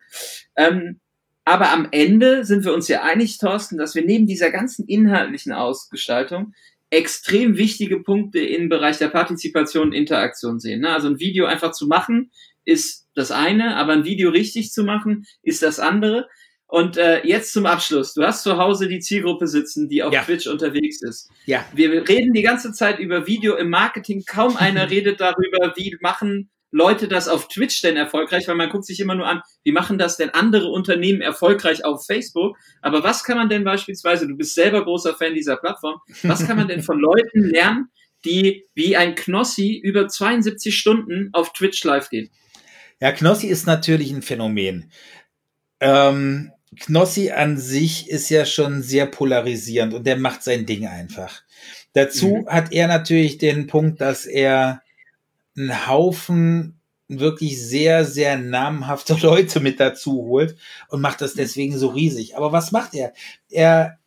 [0.57, 1.01] Ähm,
[1.45, 5.53] aber am Ende sind wir uns ja einig, Thorsten, dass wir neben dieser ganzen inhaltlichen
[5.53, 6.53] Ausgestaltung
[6.91, 10.81] extrem wichtige Punkte im Bereich der Partizipation und Interaktion sehen.
[10.81, 10.91] Ne?
[10.91, 12.31] Also ein Video einfach zu machen
[12.65, 16.29] ist das eine, aber ein Video richtig zu machen ist das andere.
[16.69, 18.15] Und äh, jetzt zum Abschluss.
[18.15, 20.23] Du hast zu Hause die Zielgruppe sitzen, die auf ja.
[20.23, 21.31] Twitch unterwegs ist.
[21.45, 21.65] Ja.
[21.73, 24.25] Wir reden die ganze Zeit über Video im Marketing.
[24.27, 28.85] Kaum einer redet darüber, wie machen Leute das auf Twitch denn erfolgreich, weil man guckt
[28.85, 32.59] sich immer nur an, wie machen das denn andere Unternehmen erfolgreich auf Facebook.
[32.83, 36.57] Aber was kann man denn beispielsweise, du bist selber großer Fan dieser Plattform, was kann
[36.57, 37.89] man denn von Leuten lernen,
[38.25, 42.31] die wie ein Knossi über 72 Stunden auf Twitch live gehen?
[43.01, 44.91] Ja, Knossi ist natürlich ein Phänomen.
[45.81, 51.43] Ähm, Knossi an sich ist ja schon sehr polarisierend und der macht sein Ding einfach.
[51.93, 52.49] Dazu mhm.
[52.49, 54.83] hat er natürlich den Punkt, dass er
[55.57, 60.57] einen Haufen wirklich sehr, sehr namhafte Leute mit dazu holt
[60.89, 62.37] und macht das deswegen so riesig.
[62.37, 63.13] Aber was macht er?
[63.49, 63.99] Er,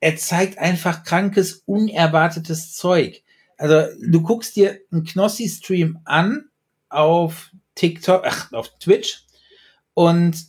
[0.00, 3.22] er zeigt einfach krankes, unerwartetes Zeug.
[3.56, 6.48] Also du guckst dir einen Knossi-Stream an
[6.88, 9.24] auf TikTok, ach, auf Twitch
[9.94, 10.46] und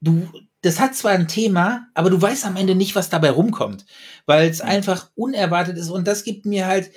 [0.00, 0.28] du,
[0.64, 3.84] das hat zwar ein Thema, aber du weißt am Ende nicht, was dabei rumkommt,
[4.24, 6.90] weil es einfach unerwartet ist und das gibt mir halt,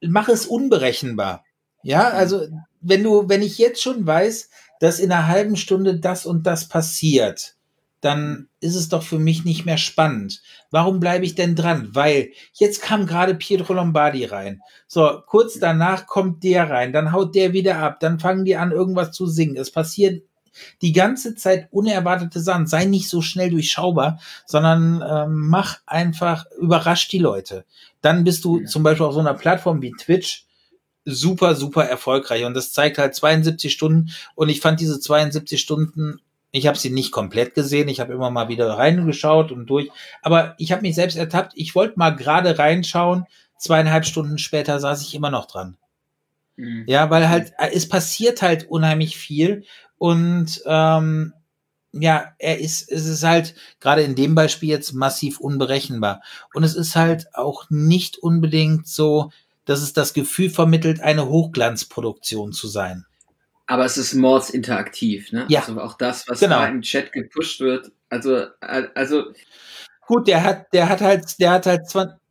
[0.00, 1.44] mach es unberechenbar.
[1.84, 2.48] Ja, also
[2.80, 4.50] wenn du, wenn ich jetzt schon weiß,
[4.80, 7.54] dass in einer halben Stunde das und das passiert,
[8.00, 10.42] dann ist es doch für mich nicht mehr spannend.
[10.72, 11.90] Warum bleibe ich denn dran?
[11.92, 14.60] Weil jetzt kam gerade Pietro Lombardi rein.
[14.88, 18.72] So, kurz danach kommt der rein, dann haut der wieder ab, dann fangen die an,
[18.72, 19.56] irgendwas zu singen.
[19.56, 20.24] Es passiert
[20.80, 22.66] die ganze Zeit unerwartete Sachen.
[22.66, 27.64] Sei nicht so schnell durchschaubar, sondern ähm, mach einfach, überrasch die Leute.
[28.00, 30.46] Dann bist du zum Beispiel auf so einer Plattform wie Twitch
[31.04, 32.44] super, super erfolgreich.
[32.44, 34.10] Und das zeigt halt 72 Stunden.
[34.34, 36.20] Und ich fand diese 72 Stunden
[36.54, 37.88] ich habe sie nicht komplett gesehen.
[37.88, 39.90] Ich habe immer mal wieder reingeschaut und durch.
[40.20, 41.52] Aber ich habe mich selbst ertappt.
[41.56, 43.24] Ich wollte mal gerade reinschauen.
[43.58, 45.78] Zweieinhalb Stunden später saß ich immer noch dran.
[46.56, 46.84] Mhm.
[46.86, 49.64] Ja, weil halt, es passiert halt unheimlich viel.
[50.02, 51.32] Und ähm,
[51.92, 56.22] ja, er ist, es ist halt gerade in dem Beispiel jetzt massiv unberechenbar.
[56.52, 59.30] Und es ist halt auch nicht unbedingt so,
[59.64, 63.06] dass es das Gefühl vermittelt, eine Hochglanzproduktion zu sein
[63.68, 65.46] aber es ist Mords interaktiv, ne?
[65.48, 65.60] Ja.
[65.60, 66.58] Also auch das, was genau.
[66.58, 67.90] da im Chat gepusht wird.
[68.10, 69.32] Also, also.
[70.06, 72.21] Gut, der hat, der hat halt, der hat halt 20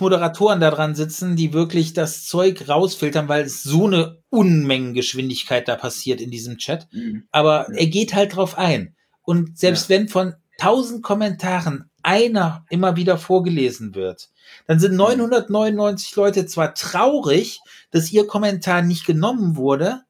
[0.00, 5.76] Moderatoren da dran sitzen, die wirklich das Zeug rausfiltern, weil es so eine Unmengengeschwindigkeit da
[5.76, 6.88] passiert in diesem Chat.
[6.92, 7.24] Mhm.
[7.30, 8.96] Aber er geht halt drauf ein.
[9.22, 9.96] Und selbst ja.
[9.96, 14.30] wenn von 1000 Kommentaren einer immer wieder vorgelesen wird,
[14.66, 16.22] dann sind 999 mhm.
[16.22, 20.02] Leute zwar traurig, dass ihr Kommentar nicht genommen wurde,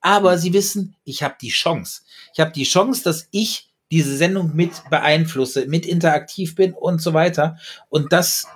[0.00, 2.02] aber sie wissen, ich habe die Chance.
[2.32, 7.14] Ich habe die Chance, dass ich diese Sendung mit beeinflusse, mit interaktiv bin und so
[7.14, 7.56] weiter.
[7.88, 8.46] Und das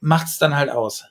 [0.00, 1.04] macht's dann halt aus.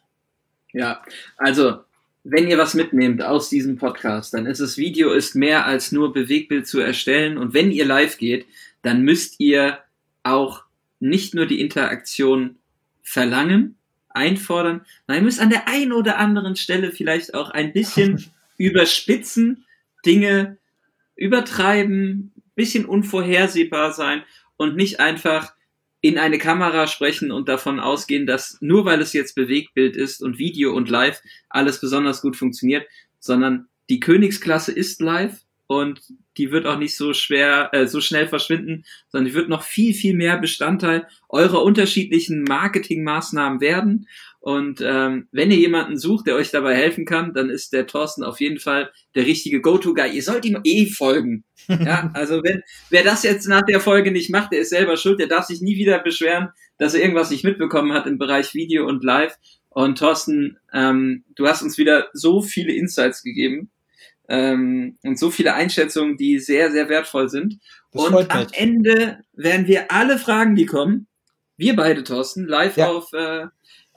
[0.74, 1.02] Ja,
[1.38, 1.80] also
[2.24, 6.12] wenn ihr was mitnehmt aus diesem Podcast, dann ist es Video ist mehr als nur
[6.12, 7.38] Bewegbild zu erstellen.
[7.38, 8.48] Und wenn ihr live geht,
[8.82, 9.80] dann müsst ihr
[10.24, 10.64] auch
[11.00, 12.58] nicht nur die Interaktion
[13.04, 13.78] verlangen,
[14.10, 18.26] einfordern, nein, ihr müsst an der einen oder anderen Stelle vielleicht auch ein bisschen
[18.58, 19.66] überspitzen,
[20.06, 20.58] Dinge
[21.16, 24.24] übertreiben, bisschen unvorhersehbar sein
[24.58, 25.54] und nicht einfach
[26.06, 30.38] in eine Kamera sprechen und davon ausgehen, dass nur weil es jetzt Bewegtbild ist und
[30.38, 32.86] Video und Live alles besonders gut funktioniert,
[33.18, 36.02] sondern die Königsklasse ist live und
[36.38, 39.96] die wird auch nicht so schwer, äh, so schnell verschwinden, sondern die wird noch viel,
[39.96, 44.08] viel mehr Bestandteil eurer unterschiedlichen Marketingmaßnahmen werden.
[44.46, 48.24] Und ähm, wenn ihr jemanden sucht, der euch dabei helfen kann, dann ist der Thorsten
[48.24, 50.12] auf jeden Fall der richtige Go-To-Guy.
[50.12, 51.44] Ihr sollt ihm eh folgen.
[51.68, 55.20] Ja, also wenn wer das jetzt nach der Folge nicht macht, der ist selber schuld.
[55.20, 58.86] Der darf sich nie wieder beschweren, dass er irgendwas nicht mitbekommen hat im Bereich Video
[58.86, 59.36] und Live.
[59.70, 63.72] Und Thorsten, ähm, du hast uns wieder so viele Insights gegeben
[64.30, 67.58] ähm, und so viele Einschätzungen, die sehr, sehr wertvoll sind.
[67.92, 71.08] Das und am Ende werden wir alle Fragen, die kommen,
[71.58, 72.92] wir beide, Thorsten, live ja.
[72.92, 73.48] auf, äh,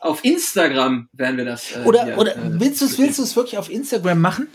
[0.01, 1.77] auf Instagram werden wir das.
[1.77, 4.49] Äh, oder hier, oder äh, willst du es willst du es wirklich auf Instagram machen?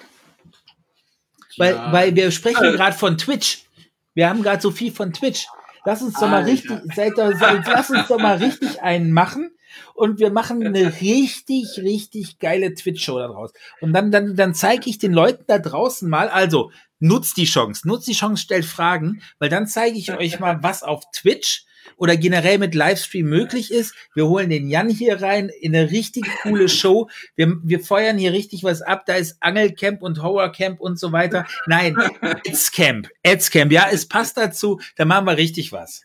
[1.58, 1.92] Weil, ja.
[1.92, 2.72] weil wir sprechen äh.
[2.72, 3.66] gerade von Twitch.
[4.14, 5.48] Wir haben gerade so viel von Twitch.
[5.86, 9.52] Lass uns doch mal richtig, seid doch, seid, lass uns doch mal richtig einen machen
[9.96, 13.52] und wir machen eine richtig, richtig geile Twitch-Show daraus.
[13.82, 17.86] Und dann, dann, dann zeige ich den Leuten da draußen mal, also nutzt die Chance,
[17.86, 21.66] nutzt die Chance, stellt Fragen, weil dann zeige ich euch mal, was auf Twitch
[21.98, 23.94] oder generell mit Livestream möglich ist.
[24.14, 27.10] Wir holen den Jan hier rein in eine richtig coole Show.
[27.36, 29.06] Wir, wir feuern hier richtig was ab.
[29.06, 31.46] Da ist Angelcamp und Horrorcamp und so weiter.
[31.68, 33.10] Nein, Adscamp.
[33.26, 33.72] Adscamp.
[33.72, 34.80] Ja, es passt dazu.
[34.96, 36.04] Da machen wir richtig was.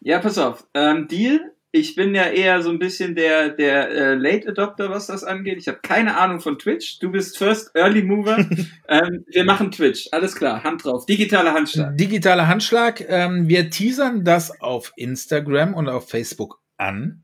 [0.00, 0.66] Ja, pass auf.
[0.74, 5.06] Ähm, Deal ich bin ja eher so ein bisschen der, der äh, Late Adopter, was
[5.06, 5.56] das angeht.
[5.58, 6.98] Ich habe keine Ahnung von Twitch.
[6.98, 8.36] Du bist First Early Mover.
[8.88, 10.06] ähm, wir machen Twitch.
[10.12, 11.06] Alles klar, Hand drauf.
[11.06, 11.96] Digitaler Handschlag.
[11.96, 13.02] Digitaler Handschlag.
[13.08, 17.22] Ähm, wir teasern das auf Instagram und auf Facebook an.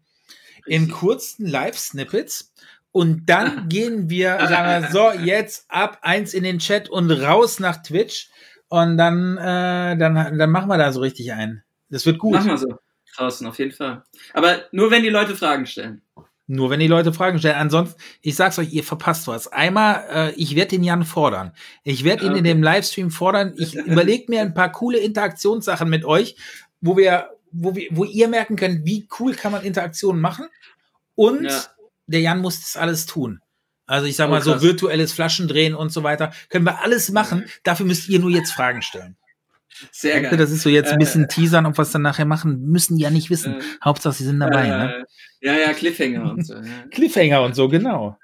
[0.66, 2.54] In kurzen Live-Snippets.
[2.90, 7.60] Und dann gehen wir, sagen wir, so, jetzt ab eins in den Chat und raus
[7.60, 8.30] nach Twitch.
[8.68, 11.64] Und dann, äh, dann, dann machen wir da so richtig ein.
[11.90, 12.32] Das wird gut.
[12.32, 12.78] Machen wir so
[13.16, 14.04] draußen, auf jeden Fall.
[14.34, 16.02] Aber nur wenn die Leute Fragen stellen.
[16.50, 17.56] Nur wenn die Leute Fragen stellen.
[17.56, 19.48] Ansonsten, ich sag's euch, ihr verpasst was.
[19.48, 21.52] Einmal, äh, ich werde den Jan fordern.
[21.84, 22.38] Ich werde ihn okay.
[22.38, 23.52] in dem Livestream fordern.
[23.58, 26.36] Ich überlege mir ein paar coole Interaktionssachen mit euch,
[26.80, 30.46] wo wir, wo wir, wo ihr merken könnt, wie cool kann man Interaktionen machen.
[31.14, 31.64] Und ja.
[32.06, 33.40] der Jan muss das alles tun.
[33.84, 36.32] Also ich sag mal oh, so virtuelles Flaschendrehen und so weiter.
[36.48, 37.44] Können wir alles machen.
[37.62, 39.16] Dafür müsst ihr nur jetzt Fragen stellen.
[39.92, 40.36] Sehr geil.
[40.36, 43.02] Das ist so jetzt ein bisschen äh, teasern und was dann nachher machen, müssen die
[43.02, 43.54] ja nicht wissen.
[43.54, 44.64] Äh, Hauptsache, sie sind dabei.
[44.64, 45.06] Äh, ne?
[45.40, 46.54] Ja, ja, Cliffhanger und so.
[46.54, 46.62] Ja.
[46.90, 48.16] Cliffhanger und so, genau.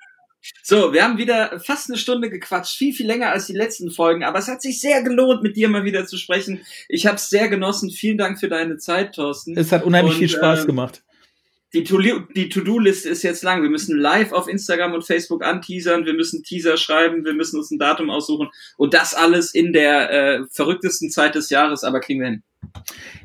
[0.62, 4.24] So, wir haben wieder fast eine Stunde gequatscht, viel, viel länger als die letzten Folgen,
[4.24, 6.60] aber es hat sich sehr gelohnt, mit dir mal wieder zu sprechen.
[6.88, 7.90] Ich habe es sehr genossen.
[7.90, 9.56] Vielen Dank für deine Zeit, Thorsten.
[9.56, 11.02] Es hat unheimlich Und, viel Spaß ähm, gemacht.
[11.74, 13.62] Die To-Do-Liste ist jetzt lang.
[13.62, 16.06] Wir müssen live auf Instagram und Facebook anteasern.
[16.06, 17.24] Wir müssen Teaser schreiben.
[17.24, 18.48] Wir müssen uns ein Datum aussuchen.
[18.76, 22.42] Und das alles in der äh, verrücktesten Zeit des Jahres, aber kriegen wir hin.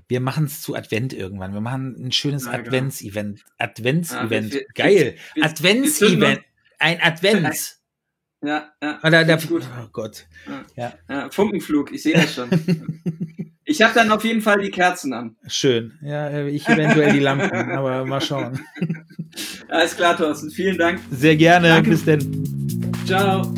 [0.07, 1.53] Wir machen es zu Advent irgendwann.
[1.53, 3.45] Wir machen ein schönes ja, Advents-Event.
[3.57, 4.53] Advents-Event.
[4.53, 5.15] Ja, Geil.
[5.39, 6.41] Advents-Event.
[6.79, 7.79] Ein Advents.
[8.41, 8.99] Ja, ja.
[9.03, 9.39] Oder der.
[9.51, 10.25] Oh Gott.
[10.75, 10.93] Ja.
[11.09, 11.29] ja.
[11.29, 12.49] Funkenflug, ich sehe das schon.
[13.69, 15.35] ich habe dann auf jeden Fall die Kerzen an.
[15.47, 15.93] Schön.
[16.01, 18.59] Ja, ich eventuell die Lampen, aber mal schauen.
[19.69, 20.49] Alles klar, Thorsten.
[20.49, 20.99] Vielen Dank.
[21.11, 21.69] Sehr gerne.
[21.69, 21.91] Danke.
[21.91, 22.99] Bis denn.
[23.05, 23.53] Ciao.